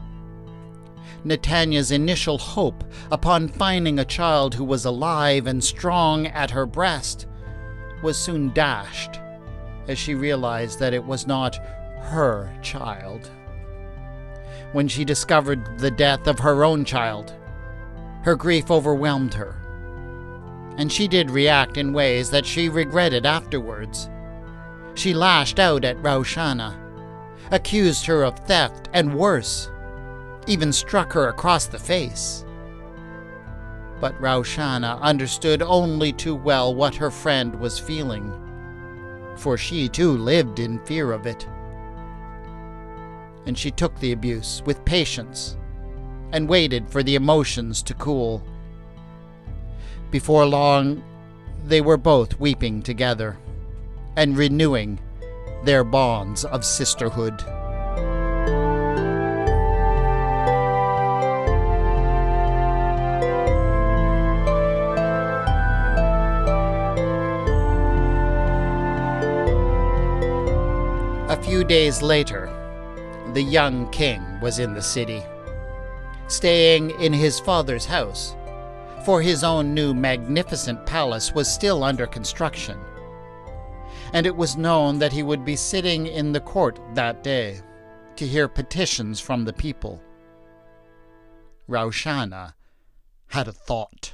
Netanya's 1.23 1.91
initial 1.91 2.37
hope 2.37 2.83
upon 3.11 3.47
finding 3.47 3.99
a 3.99 4.05
child 4.05 4.55
who 4.55 4.63
was 4.63 4.85
alive 4.85 5.47
and 5.47 5.63
strong 5.63 6.27
at 6.27 6.51
her 6.51 6.65
breast 6.65 7.27
was 8.01 8.17
soon 8.17 8.51
dashed 8.53 9.19
as 9.87 9.97
she 9.97 10.15
realized 10.15 10.79
that 10.79 10.93
it 10.93 11.03
was 11.03 11.27
not 11.27 11.57
her 12.01 12.51
child. 12.61 13.29
When 14.71 14.87
she 14.87 15.05
discovered 15.05 15.79
the 15.79 15.91
death 15.91 16.27
of 16.27 16.39
her 16.39 16.63
own 16.63 16.85
child, 16.85 17.35
her 18.23 18.35
grief 18.35 18.69
overwhelmed 18.71 19.33
her, 19.33 19.55
and 20.77 20.91
she 20.91 21.07
did 21.07 21.31
react 21.31 21.77
in 21.77 21.93
ways 21.93 22.29
that 22.31 22.45
she 22.45 22.69
regretted 22.69 23.25
afterwards. 23.25 24.09
She 24.93 25.13
lashed 25.13 25.59
out 25.59 25.83
at 25.83 26.01
Raushana, 26.01 26.77
accused 27.51 28.05
her 28.05 28.23
of 28.23 28.37
theft, 28.39 28.89
and 28.93 29.15
worse, 29.15 29.70
even 30.47 30.73
struck 30.73 31.13
her 31.13 31.27
across 31.29 31.67
the 31.67 31.79
face. 31.79 32.45
But 33.99 34.19
Raushana 34.19 34.99
understood 35.01 35.61
only 35.61 36.11
too 36.11 36.35
well 36.35 36.73
what 36.73 36.95
her 36.95 37.11
friend 37.11 37.53
was 37.59 37.77
feeling, 37.77 38.33
for 39.37 39.57
she 39.57 39.87
too 39.87 40.17
lived 40.17 40.59
in 40.59 40.83
fear 40.85 41.11
of 41.11 41.27
it. 41.27 41.47
And 43.45 43.57
she 43.57 43.71
took 43.71 43.97
the 43.99 44.11
abuse 44.11 44.63
with 44.65 44.83
patience 44.85 45.57
and 46.31 46.49
waited 46.49 46.89
for 46.89 47.03
the 47.03 47.15
emotions 47.15 47.83
to 47.83 47.93
cool. 47.93 48.43
Before 50.09 50.45
long, 50.45 51.03
they 51.65 51.81
were 51.81 51.97
both 51.97 52.39
weeping 52.39 52.81
together 52.81 53.37
and 54.15 54.37
renewing 54.37 54.99
their 55.63 55.83
bonds 55.83 56.43
of 56.45 56.65
sisterhood. 56.65 57.43
Few 71.51 71.65
days 71.65 72.01
later, 72.01 72.49
the 73.33 73.43
young 73.43 73.89
king 73.91 74.23
was 74.39 74.57
in 74.57 74.73
the 74.73 74.81
city, 74.81 75.21
staying 76.27 76.91
in 76.91 77.11
his 77.11 77.41
father's 77.41 77.85
house, 77.85 78.37
for 79.03 79.21
his 79.21 79.43
own 79.43 79.73
new 79.73 79.93
magnificent 79.93 80.85
palace 80.85 81.33
was 81.33 81.53
still 81.53 81.83
under 81.83 82.07
construction. 82.07 82.79
And 84.13 84.25
it 84.25 84.33
was 84.33 84.55
known 84.55 84.97
that 84.99 85.11
he 85.11 85.23
would 85.23 85.43
be 85.43 85.57
sitting 85.57 86.07
in 86.07 86.31
the 86.31 86.39
court 86.39 86.79
that 86.93 87.21
day 87.21 87.59
to 88.15 88.25
hear 88.25 88.47
petitions 88.47 89.19
from 89.19 89.43
the 89.43 89.51
people. 89.51 90.01
Raushana 91.67 92.53
had 93.27 93.49
a 93.49 93.51
thought. 93.51 94.13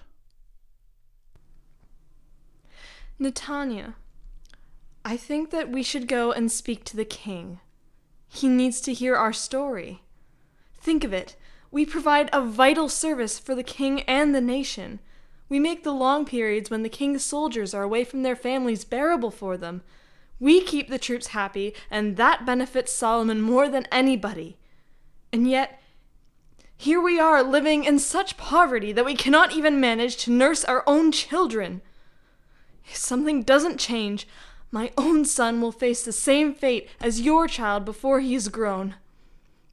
Netanya, 3.22 3.94
I 5.08 5.16
think 5.16 5.52
that 5.52 5.70
we 5.70 5.84
should 5.84 6.06
go 6.06 6.34
and 6.34 6.52
speak 6.52 6.84
to 6.84 6.98
the 6.98 7.06
king. 7.06 7.62
He 8.28 8.50
needs 8.50 8.82
to 8.82 8.94
hear 8.94 9.16
our 9.16 9.32
story. 9.32 10.02
Think 10.82 11.06
of 11.06 11.14
it. 11.14 11.38
We 11.72 11.86
provide 11.86 12.30
a 12.34 12.42
vital 12.42 12.90
service 12.90 13.40
for 13.40 13.56
the 13.56 13.64
king 13.64 14.02
and 14.02 14.36
the 14.36 14.42
nation. 14.42 15.00
We 15.48 15.60
make 15.60 15.86
the 15.86 15.94
long 15.94 16.26
periods 16.26 16.70
when 16.70 16.84
the 16.84 16.90
king's 16.90 17.24
soldiers 17.24 17.74
are 17.74 17.84
away 17.84 18.04
from 18.04 18.24
their 18.24 18.36
families 18.36 18.84
bearable 18.84 19.32
for 19.32 19.56
them. 19.56 19.82
We 20.42 20.60
keep 20.60 20.90
the 20.90 21.00
troops 21.00 21.28
happy, 21.28 21.74
and 21.90 22.18
that 22.18 22.46
benefits 22.46 22.92
Solomon 22.92 23.40
more 23.40 23.70
than 23.70 23.88
anybody. 23.94 24.58
And 25.32 25.50
yet, 25.50 25.82
here 26.76 27.02
we 27.02 27.18
are 27.18 27.44
living 27.44 27.86
in 27.86 28.00
such 28.00 28.36
poverty 28.36 28.92
that 28.92 29.06
we 29.06 29.16
cannot 29.16 29.54
even 29.54 29.80
manage 29.80 30.18
to 30.18 30.34
nurse 30.34 30.66
our 30.66 30.84
own 30.86 31.14
children. 31.14 31.82
If 32.90 32.98
something 32.98 33.44
doesn't 33.44 33.80
change, 33.80 34.28
my 34.72 34.92
own 34.98 35.26
son 35.26 35.62
will 35.62 35.72
face 35.72 36.04
the 36.04 36.12
same 36.12 36.54
fate 36.54 36.90
as 37.00 37.22
your 37.22 37.48
child 37.48 37.86
before 37.86 38.20
he 38.20 38.36
is 38.36 38.50
grown. 38.50 38.96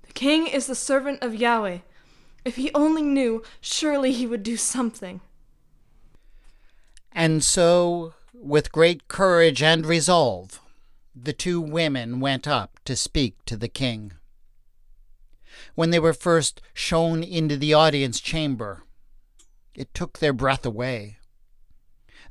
The 0.06 0.12
king 0.12 0.46
is 0.46 0.66
the 0.66 0.74
servant 0.74 1.22
of 1.22 1.34
Yahweh. 1.34 1.78
If 2.44 2.56
he 2.56 2.70
only 2.74 3.02
knew, 3.02 3.42
surely 3.60 4.12
he 4.12 4.26
would 4.26 4.42
do 4.42 4.56
something. 4.56 5.20
And 7.10 7.42
so, 7.42 8.14
with 8.32 8.72
great 8.72 9.08
courage 9.08 9.62
and 9.62 9.86
resolve, 9.86 10.60
the 11.14 11.32
two 11.32 11.60
women 11.60 12.20
went 12.20 12.46
up 12.46 12.78
to 12.84 12.96
speak 12.96 13.44
to 13.46 13.56
the 13.56 13.68
king. 13.68 14.12
When 15.74 15.90
they 15.90 15.98
were 15.98 16.12
first 16.12 16.60
shown 16.72 17.22
into 17.22 17.56
the 17.56 17.74
audience 17.74 18.20
chamber, 18.20 18.82
it 19.74 19.92
took 19.94 20.18
their 20.18 20.32
breath 20.32 20.66
away. 20.66 21.18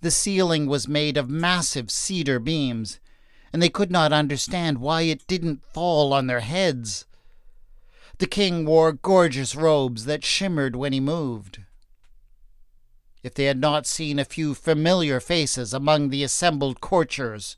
The 0.03 0.11
ceiling 0.11 0.65
was 0.65 0.85
made 0.85 1.15
of 1.15 1.29
massive 1.29 1.89
cedar 1.89 2.37
beams, 2.37 2.99
and 3.53 3.63
they 3.63 3.69
could 3.69 3.89
not 3.89 4.11
understand 4.11 4.79
why 4.79 5.03
it 5.03 5.25
didn't 5.27 5.63
fall 5.63 6.11
on 6.11 6.27
their 6.27 6.41
heads. 6.41 7.05
The 8.17 8.27
king 8.27 8.65
wore 8.65 8.91
gorgeous 8.91 9.55
robes 9.55 10.03
that 10.03 10.25
shimmered 10.25 10.75
when 10.75 10.91
he 10.91 10.99
moved. 10.99 11.61
If 13.23 13.33
they 13.33 13.45
had 13.45 13.61
not 13.61 13.87
seen 13.87 14.19
a 14.19 14.25
few 14.25 14.53
familiar 14.53 15.21
faces 15.21 15.73
among 15.73 16.09
the 16.09 16.21
assembled 16.21 16.81
courtiers, 16.81 17.55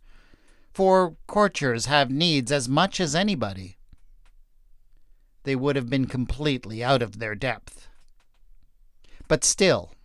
for 0.72 1.16
courtiers 1.26 1.88
have 1.88 2.12
needs 2.12 2.52
as 2.52 2.70
much 2.70 3.00
as 3.00 3.16
anybody, 3.16 3.78
they 5.46 5.56
would 5.56 5.76
have 5.76 5.90
been 5.90 6.06
completely 6.06 6.84
out 6.84 7.02
of 7.02 7.18
their 7.18 7.34
depth. 7.34 7.88
But 9.28 9.44
still, 9.44 9.96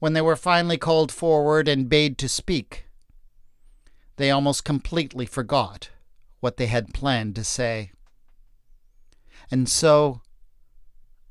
when 0.00 0.14
they 0.14 0.20
were 0.20 0.34
finally 0.34 0.78
called 0.78 1.12
forward 1.12 1.68
and 1.68 1.88
bade 1.88 2.18
to 2.18 2.28
speak, 2.28 2.86
they 4.16 4.30
almost 4.30 4.64
completely 4.64 5.26
forgot 5.26 5.90
what 6.40 6.56
they 6.56 6.66
had 6.66 6.94
planned 6.94 7.36
to 7.36 7.44
say. 7.44 7.92
And 9.50 9.68
so 9.68 10.22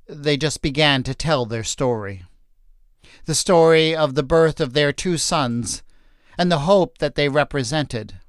they 0.08 0.38
just 0.38 0.62
began 0.62 1.04
to 1.04 1.16
tell 1.16 1.46
their 1.46 1.64
story. 1.64 2.24
The 3.26 3.36
story 3.36 3.96
of 3.96 4.14
the 4.16 4.24
birth 4.24 4.62
of 4.62 4.74
their 4.74 4.94
two 4.94 5.18
sons 5.18 5.82
and 6.38 6.52
the 6.52 6.60
hope 6.60 7.00
that 7.00 7.16
they 7.16 7.28
represented. 7.28 8.20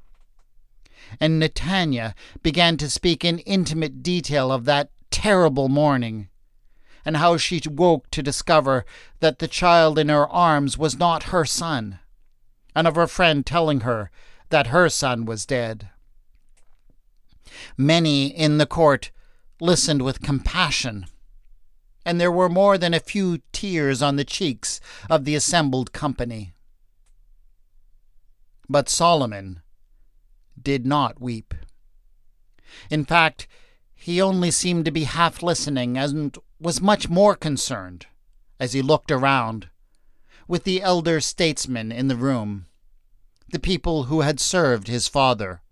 And 1.21 1.41
Netanya 1.41 2.15
began 2.43 2.77
to 2.79 2.89
speak 2.89 3.25
in 3.25 3.41
intimate 3.41 4.03
detail 4.03 4.51
of 4.51 4.65
that 4.65 4.91
terrible 5.11 5.69
morning 5.69 6.30
and 7.05 7.17
how 7.17 7.37
she 7.37 7.61
woke 7.69 8.11
to 8.11 8.23
discover 8.23 8.85
that 9.21 9.39
the 9.39 9.49
child 9.49 9.99
in 9.99 10.09
her 10.09 10.29
arms 10.29 10.77
was 10.77 10.99
not 10.99 11.25
her 11.25 11.45
son, 11.45 11.99
and 12.75 12.87
of 12.87 12.97
her 12.97 13.07
friend 13.07 13.47
telling 13.47 13.81
her 13.81 14.11
that 14.51 14.69
her 14.69 14.89
son 14.89 15.25
was 15.25 15.47
dead. 15.47 15.91
Many 17.77 18.27
in 18.27 18.59
the 18.59 18.67
court 18.67 19.11
listened 19.61 20.03
with 20.03 20.23
compassion, 20.23 21.07
and 22.05 22.21
there 22.21 22.33
were 22.33 22.49
more 22.49 22.79
than 22.79 22.95
a 22.95 23.01
few 23.01 23.41
tears 23.53 24.03
on 24.03 24.17
the 24.17 24.25
cheeks 24.25 24.81
of 25.09 25.25
the 25.25 25.35
assembled 25.35 25.93
company. 25.93 26.53
But 28.69 28.89
Solomon 28.89 29.63
did 30.61 30.87
not 30.87 31.21
weep. 31.21 31.55
In 32.89 33.05
fact, 33.05 33.49
he 33.95 34.21
only 34.21 34.51
seemed 34.51 34.85
to 34.85 34.91
be 34.91 35.05
half 35.05 35.43
listening 35.43 35.99
and 35.99 36.37
was 36.61 36.81
much 36.81 37.09
more 37.09 37.35
concerned, 37.35 38.07
as 38.59 38.75
he 38.75 38.83
looked 38.83 39.11
around, 39.11 39.69
with 40.47 40.65
the 40.65 40.83
elder 40.83 41.21
statesmen 41.21 41.91
in 41.91 42.09
the 42.09 42.17
room, 42.17 42.67
the 43.49 43.59
people 43.59 44.05
who 44.05 44.21
had 44.21 44.39
served 44.39 44.87
his 44.87 45.09
father, 45.09 45.63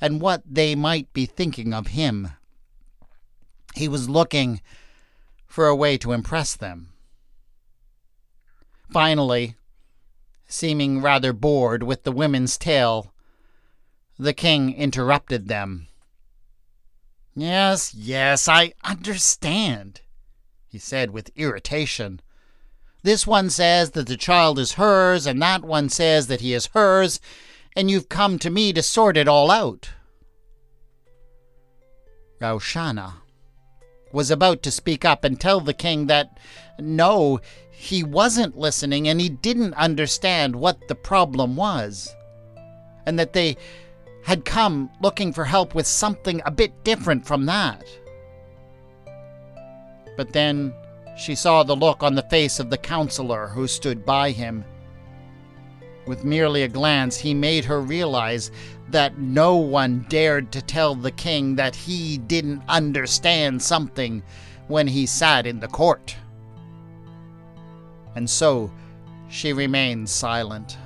and 0.00 0.20
what 0.20 0.42
they 0.46 0.74
might 0.74 1.12
be 1.12 1.26
thinking 1.26 1.74
of 1.74 1.88
him. 1.88 2.30
He 3.74 3.88
was 3.88 4.08
looking 4.08 4.60
for 5.46 5.66
a 5.66 5.76
way 5.76 5.98
to 5.98 6.12
impress 6.12 6.54
them. 6.54 6.90
Finally, 8.90 9.56
seeming 10.46 11.00
rather 11.00 11.32
bored 11.32 11.82
with 11.82 12.04
the 12.04 12.12
women's 12.12 12.56
tale, 12.56 13.12
the 14.18 14.32
king 14.32 14.72
interrupted 14.72 15.48
them. 15.48 15.88
Yes, 17.34 17.94
yes, 17.94 18.48
I 18.48 18.74
understand 18.84 20.00
he 20.74 20.78
said 20.80 21.10
with 21.10 21.30
irritation. 21.36 22.20
This 23.04 23.28
one 23.28 23.48
says 23.48 23.92
that 23.92 24.08
the 24.08 24.16
child 24.16 24.58
is 24.58 24.72
hers, 24.72 25.24
and 25.24 25.40
that 25.40 25.62
one 25.62 25.88
says 25.88 26.26
that 26.26 26.40
he 26.40 26.52
is 26.52 26.66
hers, 26.74 27.20
and 27.76 27.88
you've 27.88 28.08
come 28.08 28.40
to 28.40 28.50
me 28.50 28.72
to 28.72 28.82
sort 28.82 29.16
it 29.16 29.28
all 29.28 29.52
out. 29.52 29.90
Raushana 32.40 33.14
was 34.12 34.32
about 34.32 34.64
to 34.64 34.72
speak 34.72 35.04
up 35.04 35.22
and 35.22 35.40
tell 35.40 35.60
the 35.60 35.72
king 35.74 36.06
that 36.06 36.38
no, 36.80 37.38
he 37.70 38.02
wasn't 38.02 38.58
listening 38.58 39.06
and 39.06 39.20
he 39.20 39.28
didn't 39.28 39.74
understand 39.74 40.56
what 40.56 40.88
the 40.88 40.96
problem 40.96 41.54
was, 41.54 42.12
and 43.06 43.16
that 43.16 43.32
they 43.32 43.56
had 44.24 44.44
come 44.44 44.90
looking 45.00 45.32
for 45.32 45.44
help 45.44 45.74
with 45.74 45.86
something 45.86 46.40
a 46.44 46.50
bit 46.50 46.82
different 46.82 47.26
from 47.26 47.46
that. 47.46 47.84
But 50.16 50.32
then 50.32 50.72
she 51.16 51.34
saw 51.34 51.62
the 51.62 51.76
look 51.76 52.02
on 52.02 52.14
the 52.14 52.22
face 52.30 52.58
of 52.58 52.70
the 52.70 52.78
counselor 52.78 53.48
who 53.48 53.66
stood 53.66 54.04
by 54.04 54.30
him. 54.30 54.64
With 56.06 56.24
merely 56.24 56.62
a 56.62 56.68
glance, 56.68 57.18
he 57.18 57.34
made 57.34 57.64
her 57.66 57.80
realize 57.80 58.50
that 58.88 59.18
no 59.18 59.56
one 59.56 60.06
dared 60.08 60.52
to 60.52 60.62
tell 60.62 60.94
the 60.94 61.10
king 61.10 61.56
that 61.56 61.76
he 61.76 62.18
didn't 62.18 62.62
understand 62.68 63.60
something 63.60 64.22
when 64.68 64.86
he 64.86 65.06
sat 65.06 65.46
in 65.46 65.60
the 65.60 65.68
court. 65.68 66.16
And 68.14 68.28
so 68.28 68.70
she 69.28 69.52
remained 69.52 70.08
silent. 70.08 70.78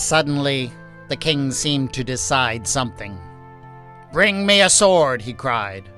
Suddenly, 0.00 0.72
the 1.08 1.16
king 1.16 1.52
seemed 1.52 1.92
to 1.92 2.02
decide 2.02 2.66
something. 2.66 3.20
Bring 4.14 4.46
me 4.46 4.62
a 4.62 4.70
sword, 4.70 5.20
he 5.20 5.34
cried. 5.34 5.90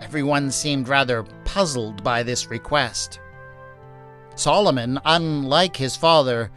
Everyone 0.00 0.52
seemed 0.52 0.88
rather 0.88 1.24
puzzled 1.44 2.04
by 2.04 2.22
this 2.22 2.46
request. 2.48 3.18
Solomon, 4.36 5.00
unlike 5.04 5.76
his 5.76 5.96
father, 5.96 6.52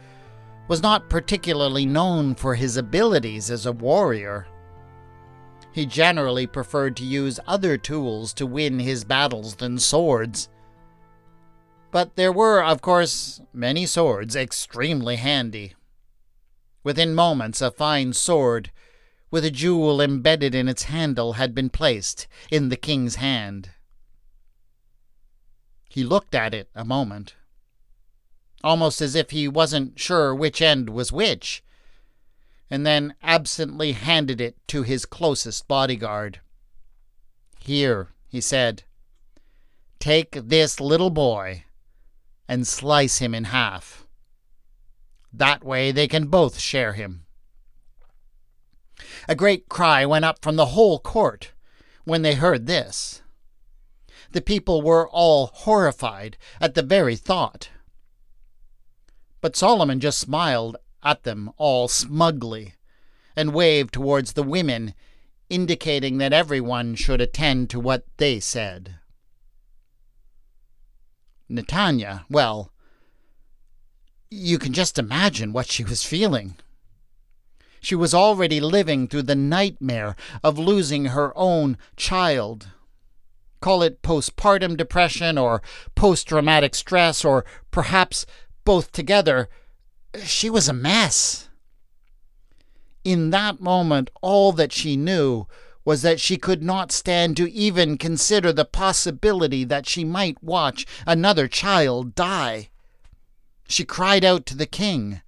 was 0.68 0.80
not 0.80 1.10
particularly 1.10 1.84
known 1.84 2.36
for 2.36 2.54
his 2.54 2.76
abilities 2.76 3.50
as 3.50 3.66
a 3.66 3.72
warrior. 3.72 4.46
He 5.72 5.84
generally 5.84 6.46
preferred 6.46 6.96
to 6.98 7.04
use 7.04 7.40
other 7.48 7.76
tools 7.76 8.32
to 8.34 8.46
win 8.46 8.78
his 8.78 9.02
battles 9.02 9.56
than 9.56 9.80
swords. 9.80 10.48
But 11.90 12.14
there 12.14 12.32
were, 12.32 12.62
of 12.62 12.80
course, 12.82 13.40
many 13.52 13.84
swords 13.84 14.36
extremely 14.36 15.16
handy. 15.16 15.74
Within 16.84 17.14
moments, 17.14 17.62
a 17.62 17.70
fine 17.70 18.12
sword 18.12 18.70
with 19.30 19.44
a 19.44 19.50
jewel 19.50 20.00
embedded 20.00 20.54
in 20.54 20.68
its 20.68 20.84
handle 20.84 21.32
had 21.32 21.54
been 21.54 21.70
placed 21.70 22.28
in 22.50 22.68
the 22.68 22.76
king's 22.76 23.16
hand. 23.16 23.70
He 25.88 26.04
looked 26.04 26.34
at 26.34 26.54
it 26.54 26.68
a 26.74 26.84
moment, 26.84 27.34
almost 28.62 29.00
as 29.00 29.14
if 29.14 29.30
he 29.30 29.48
wasn't 29.48 29.98
sure 29.98 30.34
which 30.34 30.60
end 30.60 30.90
was 30.90 31.10
which, 31.10 31.64
and 32.70 32.86
then 32.86 33.14
absently 33.22 33.92
handed 33.92 34.40
it 34.40 34.56
to 34.68 34.82
his 34.82 35.06
closest 35.06 35.66
bodyguard. 35.66 36.40
Here, 37.58 38.08
he 38.28 38.40
said, 38.40 38.82
take 39.98 40.32
this 40.32 40.80
little 40.80 41.10
boy 41.10 41.64
and 42.46 42.66
slice 42.66 43.18
him 43.18 43.34
in 43.34 43.44
half. 43.44 44.03
That 45.36 45.64
way 45.64 45.90
they 45.90 46.06
can 46.06 46.28
both 46.28 46.60
share 46.60 46.92
him. 46.92 47.26
A 49.28 49.34
great 49.34 49.68
cry 49.68 50.06
went 50.06 50.24
up 50.24 50.40
from 50.40 50.54
the 50.54 50.66
whole 50.66 51.00
court 51.00 51.52
when 52.04 52.22
they 52.22 52.34
heard 52.34 52.66
this. 52.66 53.20
The 54.30 54.40
people 54.40 54.80
were 54.80 55.08
all 55.08 55.46
horrified 55.52 56.36
at 56.60 56.74
the 56.74 56.82
very 56.82 57.16
thought. 57.16 57.70
But 59.40 59.56
Solomon 59.56 59.98
just 59.98 60.18
smiled 60.18 60.76
at 61.02 61.24
them 61.24 61.50
all 61.56 61.88
smugly 61.88 62.74
and 63.34 63.52
waved 63.52 63.92
towards 63.92 64.34
the 64.34 64.42
women, 64.44 64.94
indicating 65.50 66.18
that 66.18 66.32
everyone 66.32 66.94
should 66.94 67.20
attend 67.20 67.70
to 67.70 67.80
what 67.80 68.06
they 68.18 68.38
said. 68.38 68.96
Netanya, 71.50 72.24
well, 72.30 72.72
you 74.34 74.58
can 74.58 74.72
just 74.72 74.98
imagine 74.98 75.52
what 75.52 75.70
she 75.70 75.84
was 75.84 76.04
feeling. 76.04 76.56
She 77.80 77.94
was 77.94 78.14
already 78.14 78.60
living 78.60 79.08
through 79.08 79.24
the 79.24 79.34
nightmare 79.34 80.16
of 80.42 80.58
losing 80.58 81.06
her 81.06 81.32
own 81.36 81.76
child 81.96 82.68
Call 83.64 83.82
it 83.82 84.02
postpartum 84.02 84.76
depression 84.76 85.38
or 85.38 85.62
post 85.94 86.28
traumatic 86.28 86.74
stress 86.74 87.24
or 87.24 87.46
perhaps 87.70 88.26
both 88.66 88.92
together. 88.92 89.48
She 90.22 90.50
was 90.50 90.68
a 90.68 90.74
mess. 90.74 91.48
In 93.04 93.30
that 93.30 93.62
moment, 93.62 94.10
all 94.20 94.52
that 94.52 94.70
she 94.70 94.98
knew 94.98 95.46
was 95.82 96.02
that 96.02 96.20
she 96.20 96.36
could 96.36 96.62
not 96.62 96.92
stand 96.92 97.38
to 97.38 97.50
even 97.50 97.96
consider 97.96 98.52
the 98.52 98.66
possibility 98.66 99.64
that 99.64 99.88
she 99.88 100.04
might 100.04 100.44
watch 100.44 100.84
another 101.06 101.48
child 101.48 102.14
die. 102.14 102.68
She 103.68 103.84
cried 103.84 104.24
out 104.24 104.46
to 104.46 104.56
the 104.56 104.66
king. 104.66 105.22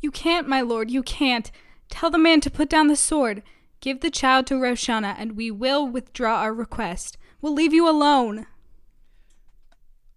You 0.00 0.10
can't, 0.10 0.48
my 0.48 0.60
lord, 0.60 0.90
you 0.90 1.02
can't. 1.02 1.50
Tell 1.88 2.10
the 2.10 2.18
man 2.18 2.40
to 2.42 2.50
put 2.50 2.68
down 2.68 2.88
the 2.88 2.96
sword. 2.96 3.42
Give 3.80 4.00
the 4.00 4.10
child 4.10 4.46
to 4.46 4.54
Raushana, 4.54 5.14
and 5.18 5.36
we 5.36 5.50
will 5.50 5.86
withdraw 5.86 6.40
our 6.40 6.52
request. 6.52 7.16
We'll 7.40 7.54
leave 7.54 7.74
you 7.74 7.88
alone. 7.88 8.46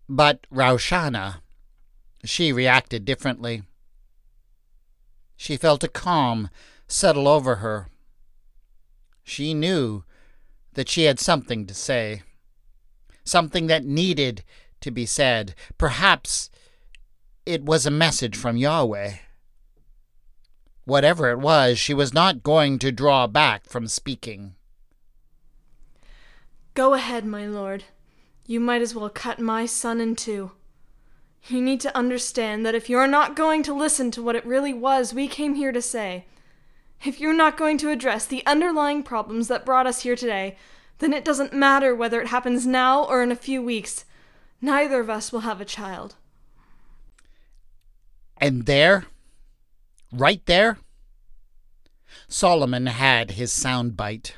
But 0.09 0.47
Raushana, 0.53 1.41
she 2.23 2.53
reacted 2.53 3.05
differently. 3.05 3.63
She 5.35 5.57
felt 5.57 5.83
a 5.83 5.89
calm 5.89 6.49
settle 6.87 7.27
over 7.27 7.55
her. 7.55 7.89
She 9.23 9.53
knew 9.53 10.03
that 10.73 10.87
she 10.87 11.03
had 11.03 11.19
something 11.19 11.65
to 11.67 11.73
say, 11.73 12.23
something 13.25 13.67
that 13.67 13.83
needed 13.83 14.43
to 14.81 14.91
be 14.91 15.05
said. 15.05 15.53
Perhaps 15.77 16.49
it 17.47 17.63
was 17.63 17.85
a 17.85 17.91
message 17.91 18.35
from 18.35 18.57
Yahweh. 18.57 19.13
Whatever 20.83 21.29
it 21.29 21.39
was, 21.39 21.79
she 21.79 21.93
was 21.93 22.13
not 22.13 22.43
going 22.43 22.77
to 22.79 22.91
draw 22.91 23.25
back 23.25 23.65
from 23.65 23.87
speaking. 23.87 24.55
Go 26.73 26.93
ahead, 26.93 27.25
my 27.25 27.47
lord. 27.47 27.85
You 28.45 28.59
might 28.59 28.81
as 28.81 28.93
well 28.93 29.09
cut 29.09 29.39
my 29.39 29.65
son 29.65 30.01
in 30.01 30.17
two. 30.17 30.51
You 31.47 31.61
need 31.61 31.79
to 31.81 31.97
understand 31.97 32.65
that 32.65 32.75
if 32.75 32.89
you're 32.89 33.07
not 33.07 33.37
going 33.37 33.63
to 33.63 33.73
listen 33.73 34.11
to 34.11 34.21
what 34.21 34.35
it 34.35 34.45
really 34.45 34.73
was 34.73 35.13
we 35.13 35.29
came 35.29 35.55
here 35.55 35.71
to 35.71 35.81
say, 35.81 36.25
if 37.05 37.21
you're 37.21 37.33
not 37.33 37.55
going 37.55 37.77
to 37.77 37.89
address 37.89 38.25
the 38.25 38.45
underlying 38.45 39.03
problems 39.03 39.47
that 39.47 39.65
brought 39.65 39.87
us 39.87 40.01
here 40.01 40.17
today, 40.17 40.57
then 40.99 41.13
it 41.13 41.23
doesn't 41.23 41.53
matter 41.53 41.95
whether 41.95 42.19
it 42.19 42.27
happens 42.27 42.67
now 42.67 43.05
or 43.05 43.23
in 43.23 43.31
a 43.31 43.37
few 43.37 43.61
weeks. 43.61 44.03
Neither 44.61 44.99
of 44.99 45.09
us 45.09 45.31
will 45.31 45.41
have 45.41 45.61
a 45.61 45.65
child. 45.65 46.15
And 48.39 48.65
there, 48.65 49.05
right 50.11 50.45
there, 50.45 50.77
Solomon 52.27 52.85
had 52.85 53.31
his 53.31 53.51
sound 53.51 53.97
bite. 53.97 54.35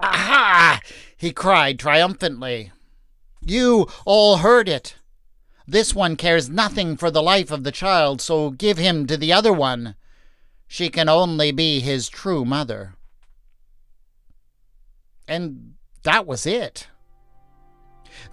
Ah. 0.00 0.06
Aha! 0.08 0.80
he 1.16 1.32
cried 1.32 1.78
triumphantly. 1.78 2.70
You 3.40 3.88
all 4.04 4.38
heard 4.38 4.68
it. 4.68 4.96
This 5.66 5.94
one 5.94 6.16
cares 6.16 6.48
nothing 6.48 6.96
for 6.96 7.10
the 7.10 7.22
life 7.22 7.50
of 7.50 7.64
the 7.64 7.72
child, 7.72 8.20
so 8.20 8.50
give 8.50 8.78
him 8.78 9.06
to 9.06 9.16
the 9.16 9.32
other 9.32 9.52
one. 9.52 9.96
She 10.66 10.88
can 10.88 11.08
only 11.08 11.50
be 11.50 11.80
his 11.80 12.08
true 12.08 12.44
mother. 12.44 12.94
And 15.26 15.74
that 16.04 16.26
was 16.26 16.46
it. 16.46 16.88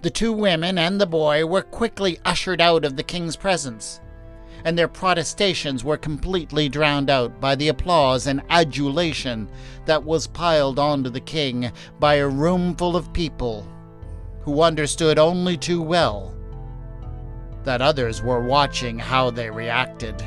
The 0.02 0.10
two 0.10 0.32
women 0.32 0.78
and 0.78 1.00
the 1.00 1.06
boy 1.06 1.44
were 1.44 1.62
quickly 1.62 2.18
ushered 2.24 2.60
out 2.60 2.84
of 2.84 2.96
the 2.96 3.02
king's 3.02 3.36
presence 3.36 4.00
and 4.66 4.76
their 4.76 4.88
protestations 4.88 5.84
were 5.84 5.96
completely 5.96 6.68
drowned 6.68 7.08
out 7.08 7.40
by 7.40 7.54
the 7.54 7.68
applause 7.68 8.26
and 8.26 8.42
adulation 8.50 9.48
that 9.84 10.02
was 10.02 10.26
piled 10.26 10.76
onto 10.76 11.08
the 11.08 11.20
king 11.20 11.70
by 12.00 12.16
a 12.16 12.26
roomful 12.26 12.96
of 12.96 13.12
people 13.12 13.64
who 14.40 14.60
understood 14.62 15.20
only 15.20 15.56
too 15.56 15.80
well 15.80 16.34
that 17.62 17.80
others 17.80 18.22
were 18.22 18.42
watching 18.42 18.98
how 18.98 19.30
they 19.30 19.48
reacted. 19.48 20.20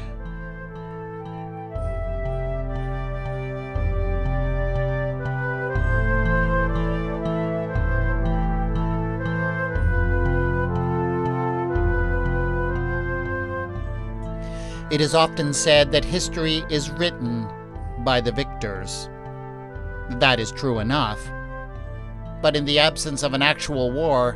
It 14.91 15.01
is 15.01 15.13
often 15.13 15.53
said 15.53 15.91
that 15.91 16.03
history 16.03 16.63
is 16.69 16.89
written 16.89 17.47
by 17.99 18.21
the 18.21 18.31
victors. 18.31 19.07
That 20.09 20.39
is 20.39 20.51
true 20.51 20.79
enough. 20.79 21.19
But 22.41 22.55
in 22.55 22.65
the 22.65 22.79
absence 22.79 23.21
of 23.21 23.35
an 23.35 23.43
actual 23.43 23.91
war, 23.91 24.35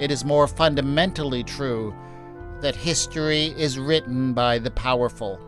it 0.00 0.10
is 0.10 0.24
more 0.24 0.48
fundamentally 0.48 1.44
true 1.44 1.94
that 2.62 2.74
history 2.74 3.54
is 3.56 3.78
written 3.78 4.32
by 4.32 4.58
the 4.58 4.72
powerful. 4.72 5.38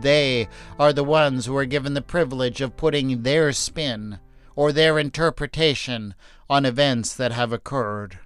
They 0.00 0.48
are 0.76 0.92
the 0.92 1.04
ones 1.04 1.46
who 1.46 1.56
are 1.56 1.66
given 1.66 1.94
the 1.94 2.02
privilege 2.02 2.60
of 2.60 2.76
putting 2.76 3.22
their 3.22 3.52
spin 3.52 4.18
or 4.56 4.72
their 4.72 4.98
interpretation 4.98 6.16
on 6.50 6.66
events 6.66 7.14
that 7.14 7.30
have 7.30 7.52
occurred, 7.52 8.18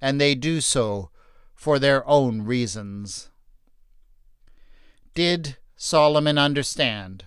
and 0.00 0.18
they 0.18 0.34
do 0.34 0.62
so 0.62 1.10
for 1.54 1.78
their 1.78 2.08
own 2.08 2.42
reasons. 2.42 3.28
Did 5.16 5.56
Solomon 5.76 6.36
understand 6.36 7.24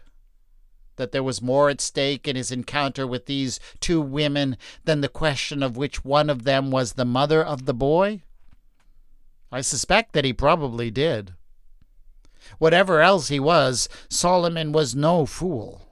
that 0.97 1.11
there 1.11 1.23
was 1.23 1.41
more 1.41 1.71
at 1.71 1.81
stake 1.81 2.27
in 2.27 2.35
his 2.35 2.51
encounter 2.51 3.07
with 3.07 3.25
these 3.25 3.59
two 3.79 3.99
women 3.99 4.57
than 4.85 5.01
the 5.01 5.09
question 5.09 5.63
of 5.63 5.75
which 5.75 6.05
one 6.05 6.29
of 6.29 6.43
them 6.43 6.69
was 6.69 6.93
the 6.93 7.03
mother 7.03 7.43
of 7.43 7.65
the 7.65 7.73
boy? 7.73 8.21
I 9.51 9.61
suspect 9.61 10.13
that 10.13 10.23
he 10.23 10.33
probably 10.33 10.91
did. 10.91 11.33
Whatever 12.59 13.01
else 13.01 13.29
he 13.29 13.39
was, 13.39 13.89
Solomon 14.07 14.71
was 14.71 14.93
no 14.93 15.25
fool. 15.25 15.87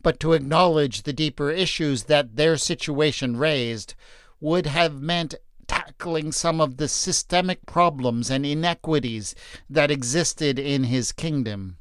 But 0.00 0.20
to 0.20 0.34
acknowledge 0.34 1.02
the 1.02 1.12
deeper 1.12 1.50
issues 1.50 2.04
that 2.04 2.36
their 2.36 2.56
situation 2.56 3.36
raised 3.36 3.94
would 4.40 4.66
have 4.66 5.02
meant 5.02 5.34
tackling 5.70 6.32
some 6.32 6.60
of 6.60 6.78
the 6.78 6.88
systemic 6.88 7.64
problems 7.64 8.28
and 8.28 8.44
inequities 8.44 9.36
that 9.68 9.88
existed 9.88 10.58
in 10.58 10.82
his 10.82 11.12
kingdom. 11.12 11.76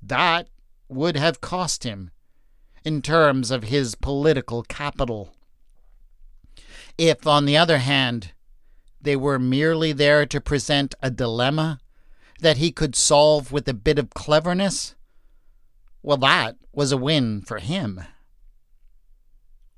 That 0.00 0.48
would 0.88 1.16
have 1.16 1.40
cost 1.40 1.82
him 1.82 2.12
in 2.84 3.02
terms 3.02 3.50
of 3.50 3.64
his 3.64 3.96
political 3.96 4.62
capital. 4.62 5.34
If, 6.96 7.26
on 7.26 7.44
the 7.44 7.56
other 7.56 7.78
hand, 7.78 8.30
they 9.00 9.16
were 9.16 9.40
merely 9.40 9.92
there 9.92 10.24
to 10.24 10.40
present 10.40 10.94
a 11.02 11.10
dilemma 11.10 11.80
that 12.38 12.58
he 12.58 12.70
could 12.70 12.94
solve 12.94 13.50
with 13.50 13.66
a 13.68 13.74
bit 13.74 13.98
of 13.98 14.10
cleverness, 14.10 14.94
well, 16.04 16.18
that 16.18 16.54
was 16.72 16.92
a 16.92 16.96
win 16.96 17.40
for 17.40 17.58
him. 17.58 18.02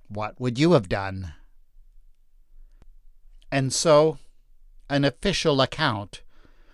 What 0.09 0.38
would 0.38 0.59
you 0.59 0.73
have 0.73 0.90
done? 0.90 1.33
And 3.50 3.72
so, 3.72 4.18
an 4.90 5.04
official 5.04 5.61
account 5.61 6.22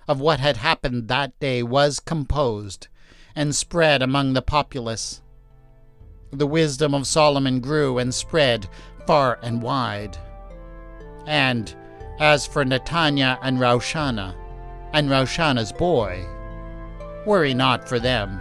of 0.09 0.21
what 0.21 0.41
had 0.41 0.59
happened 0.59 1.09
that 1.09 1.39
day 1.39 1.63
was 1.63 2.01
composed 2.01 2.89
and 3.35 3.55
spread 3.55 4.03
among 4.03 4.33
the 4.33 4.43
populace. 4.43 5.23
The 6.31 6.47
wisdom 6.47 6.95
of 6.95 7.07
Solomon 7.07 7.61
grew 7.61 7.99
and 7.99 8.13
spread 8.13 8.69
far 9.07 9.39
and 9.43 9.63
wide. 9.63 10.19
And 11.27 11.75
as 12.19 12.47
for 12.47 12.65
Netanya 12.65 13.39
and 13.43 13.59
Raushana, 13.59 14.35
and 14.93 15.09
Raushana's 15.09 15.73
boy, 15.73 16.25
worry 17.27 17.55
not 17.55 17.89
for 17.89 17.99
them. 17.99 18.41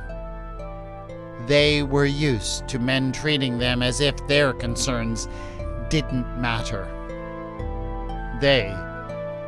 They 1.48 1.84
were 1.84 2.06
used 2.06 2.68
to 2.70 2.80
men 2.80 3.12
treating 3.12 3.58
them 3.58 3.82
as 3.82 4.00
if 4.00 4.16
their 4.28 4.54
concerns 4.54 5.28
didn't 5.90 6.40
matter. 6.40 6.88
They 8.44 8.76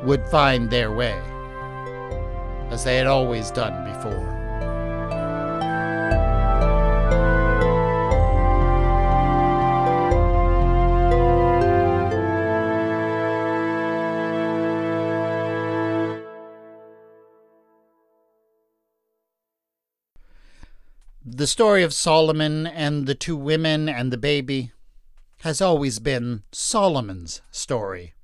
would 0.03 0.25
find 0.29 0.69
their 0.69 0.89
way, 0.89 1.21
as 2.69 2.85
they 2.85 2.95
had 2.95 3.07
always 3.07 3.51
done 3.51 3.83
before. 3.83 4.31
The 21.25 21.47
story 21.47 21.83
of 21.83 21.93
Solomon 21.93 22.65
and 22.65 23.07
the 23.07 23.15
two 23.15 23.35
women 23.35 23.89
and 23.89 24.13
the 24.13 24.17
baby 24.17 24.71
has 25.41 25.59
always 25.59 25.99
been 25.99 26.43
Solomon's 26.53 27.41
story. 27.51 28.14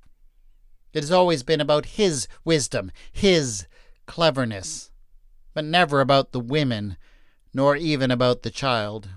It 0.92 1.02
has 1.02 1.12
always 1.12 1.42
been 1.42 1.60
about 1.60 1.86
his 1.86 2.28
wisdom, 2.44 2.92
his 3.10 3.66
cleverness, 4.06 4.90
but 5.54 5.64
never 5.64 6.00
about 6.00 6.32
the 6.32 6.40
women, 6.40 6.96
nor 7.54 7.76
even 7.76 8.10
about 8.10 8.42
the 8.42 8.50
child. 8.50 9.08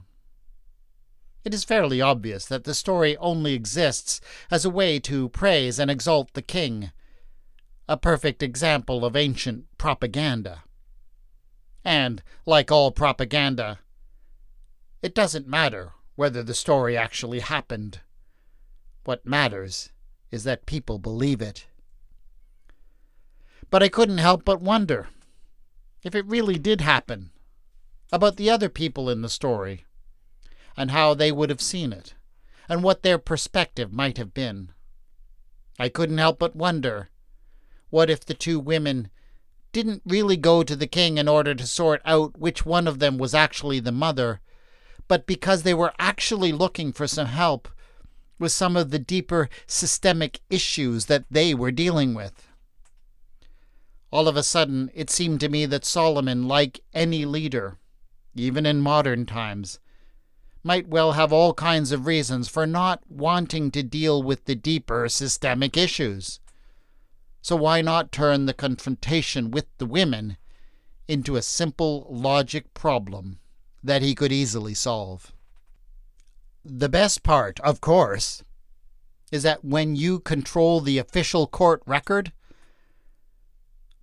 It 1.43 1.53
is 1.53 1.63
fairly 1.63 2.01
obvious 2.01 2.45
that 2.45 2.63
the 2.63 2.73
story 2.73 3.15
only 3.17 3.53
exists 3.53 4.19
as 4.49 4.65
a 4.65 4.69
way 4.69 4.99
to 5.01 5.29
praise 5.29 5.77
and 5.77 5.91
exalt 5.91 6.33
the 6.33 6.41
king, 6.41 6.91
a 7.87 7.97
perfect 7.97 8.41
example 8.41 9.05
of 9.05 9.15
ancient 9.15 9.65
propaganda. 9.77 10.63
And, 11.83 12.23
like 12.47 12.71
all 12.71 12.91
propaganda, 12.91 13.79
it 15.03 15.13
doesn't 15.13 15.47
matter 15.47 15.91
whether 16.15 16.41
the 16.41 16.55
story 16.55 16.97
actually 16.97 17.41
happened. 17.41 17.99
What 19.03 19.23
matters 19.23 19.91
is 20.31 20.43
that 20.43 20.65
people 20.65 20.99
believe 20.99 21.41
it. 21.41 21.67
But 23.69 23.83
I 23.83 23.89
couldn't 23.89 24.19
help 24.19 24.45
but 24.45 24.61
wonder 24.61 25.07
if 26.03 26.13
it 26.13 26.25
really 26.25 26.59
did 26.59 26.81
happen, 26.81 27.31
about 28.11 28.37
the 28.37 28.49
other 28.49 28.69
people 28.69 29.09
in 29.09 29.21
the 29.21 29.29
story, 29.29 29.85
and 30.77 30.91
how 30.91 31.13
they 31.13 31.31
would 31.31 31.49
have 31.49 31.61
seen 31.61 31.91
it, 31.91 32.13
and 32.69 32.83
what 32.83 33.01
their 33.01 33.17
perspective 33.17 33.91
might 33.91 34.17
have 34.17 34.33
been. 34.33 34.71
I 35.79 35.89
couldn't 35.89 36.19
help 36.19 36.39
but 36.39 36.55
wonder 36.55 37.09
what 37.89 38.09
if 38.09 38.25
the 38.25 38.33
two 38.33 38.59
women 38.59 39.09
didn't 39.71 40.01
really 40.05 40.37
go 40.37 40.63
to 40.63 40.75
the 40.75 40.87
king 40.87 41.17
in 41.17 41.27
order 41.27 41.53
to 41.53 41.67
sort 41.67 42.01
out 42.05 42.37
which 42.37 42.65
one 42.65 42.87
of 42.87 42.99
them 42.99 43.17
was 43.17 43.33
actually 43.33 43.79
the 43.79 43.91
mother, 43.91 44.39
but 45.07 45.25
because 45.25 45.63
they 45.63 45.73
were 45.73 45.93
actually 45.99 46.51
looking 46.51 46.93
for 46.93 47.07
some 47.07 47.27
help 47.27 47.67
with 48.37 48.51
some 48.51 48.75
of 48.75 48.91
the 48.91 48.99
deeper 48.99 49.49
systemic 49.67 50.41
issues 50.49 51.05
that 51.05 51.25
they 51.29 51.53
were 51.53 51.71
dealing 51.71 52.13
with. 52.13 52.47
All 54.11 54.27
of 54.27 54.37
a 54.37 54.43
sudden, 54.43 54.89
it 54.93 55.09
seemed 55.09 55.39
to 55.41 55.49
me 55.49 55.65
that 55.65 55.85
Solomon, 55.85 56.47
like 56.47 56.81
any 56.93 57.25
leader, 57.25 57.77
even 58.33 58.65
in 58.65 58.81
modern 58.81 59.25
times, 59.25 59.79
might 60.63 60.87
well 60.87 61.11
have 61.11 61.31
all 61.31 61.53
kinds 61.53 61.91
of 61.91 62.05
reasons 62.07 62.47
for 62.47 62.65
not 62.65 63.03
wanting 63.07 63.69
to 63.71 63.83
deal 63.83 64.23
with 64.23 64.45
the 64.45 64.55
deeper 64.55 65.07
systemic 65.07 65.77
issues. 65.77 66.39
So 67.41 67.55
why 67.55 67.81
not 67.81 68.11
turn 68.11 68.47
the 68.47 68.53
confrontation 68.53 69.51
with 69.51 69.67
the 69.77 69.85
women 69.85 70.37
into 71.07 71.35
a 71.35 71.43
simple 71.43 72.07
logic 72.09 72.73
problem 72.73 73.37
that 73.83 74.01
he 74.01 74.15
could 74.15 74.31
easily 74.31 74.73
solve? 74.73 75.34
The 76.67 76.89
best 76.89 77.21
part, 77.21 77.59
of 77.59 77.79
course, 77.79 78.43
is 79.31 79.43
that 79.43 79.63
when 79.63 79.95
you 79.95 80.19
control 80.19 80.81
the 80.81 80.97
official 80.97 81.45
court 81.45 81.83
record, 81.85 82.31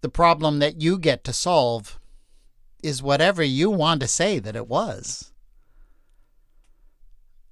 the 0.01 0.09
problem 0.09 0.61
that 0.61 0.81
you 0.81 0.97
get 0.97 1.25
to 1.25 1.33
solve 1.33 1.99
is 2.81 3.03
whatever 3.03 3.43
you 3.43 3.69
want 3.69 4.01
to 4.03 4.07
say 4.07 4.39
that 4.39 4.55
it 4.55 4.69
was. 4.69 5.33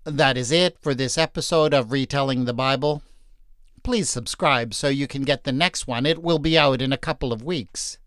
That 0.04 0.36
is 0.36 0.52
it 0.52 0.78
for 0.78 0.94
this 0.94 1.18
episode 1.18 1.74
of 1.74 1.90
Retelling 1.90 2.44
the 2.44 2.54
Bible. 2.54 3.02
Please 3.82 4.08
subscribe 4.08 4.74
so 4.74 4.86
you 4.88 5.08
can 5.08 5.22
get 5.22 5.42
the 5.42 5.52
next 5.52 5.88
one. 5.88 6.06
It 6.06 6.22
will 6.22 6.38
be 6.38 6.56
out 6.56 6.80
in 6.80 6.92
a 6.92 6.98
couple 6.98 7.32
of 7.32 7.42
weeks. 7.42 7.98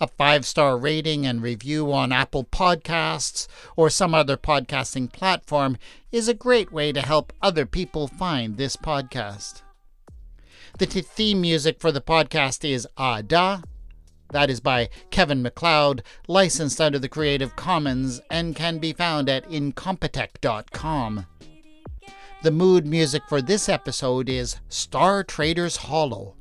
A 0.00 0.06
five 0.06 0.46
star 0.46 0.76
rating 0.76 1.26
and 1.26 1.42
review 1.42 1.92
on 1.92 2.12
Apple 2.12 2.44
Podcasts 2.44 3.46
or 3.76 3.90
some 3.90 4.14
other 4.14 4.36
podcasting 4.36 5.12
platform 5.12 5.76
is 6.12 6.28
a 6.28 6.34
great 6.34 6.72
way 6.72 6.92
to 6.92 7.02
help 7.02 7.32
other 7.42 7.66
people 7.66 8.08
find 8.08 8.56
this 8.56 8.76
podcast. 8.76 9.62
The 10.78 10.86
theme 10.86 11.40
music 11.40 11.80
for 11.80 11.92
the 11.92 12.00
podcast 12.00 12.68
is 12.68 12.88
Ada. 12.98 13.62
That 14.32 14.50
is 14.50 14.58
by 14.58 14.88
Kevin 15.10 15.42
MacLeod, 15.42 16.02
licensed 16.26 16.80
under 16.80 16.98
the 16.98 17.08
Creative 17.08 17.54
Commons, 17.54 18.20
and 18.30 18.56
can 18.56 18.78
be 18.78 18.92
found 18.92 19.28
at 19.28 19.48
incompetech.com. 19.48 21.26
The 22.42 22.50
mood 22.50 22.84
music 22.86 23.22
for 23.28 23.40
this 23.40 23.68
episode 23.68 24.28
is 24.28 24.56
Star 24.68 25.22
Traders 25.22 25.76
Hollow, 25.76 26.34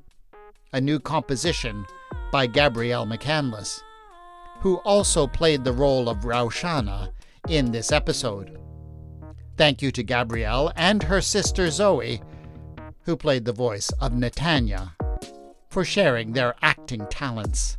a 0.72 0.82
new 0.82 1.00
composition 1.00 1.86
by 2.34 2.48
Gabrielle 2.48 3.06
McCandless, 3.06 3.80
who 4.62 4.78
also 4.78 5.28
played 5.28 5.64
the 5.64 5.72
role 5.72 6.10
of 6.10 6.22
Raushana 6.22 7.12
in 7.48 7.72
this 7.72 7.92
episode. 7.92 8.58
Thank 9.56 9.84
you 9.84 9.92
to 9.92 10.02
Gabrielle 10.02 10.74
and 10.76 11.04
her 11.04 11.22
sister 11.22 11.70
Zoe, 11.70 12.24
who 13.02 13.16
played 13.16 13.46
the 13.46 13.54
voice 13.54 13.92
of 14.02 14.14
Netanya, 14.14 14.94
for 15.70 15.86
sharing 15.86 16.34
their 16.34 16.56
acting 16.64 17.06
talents. 17.12 17.78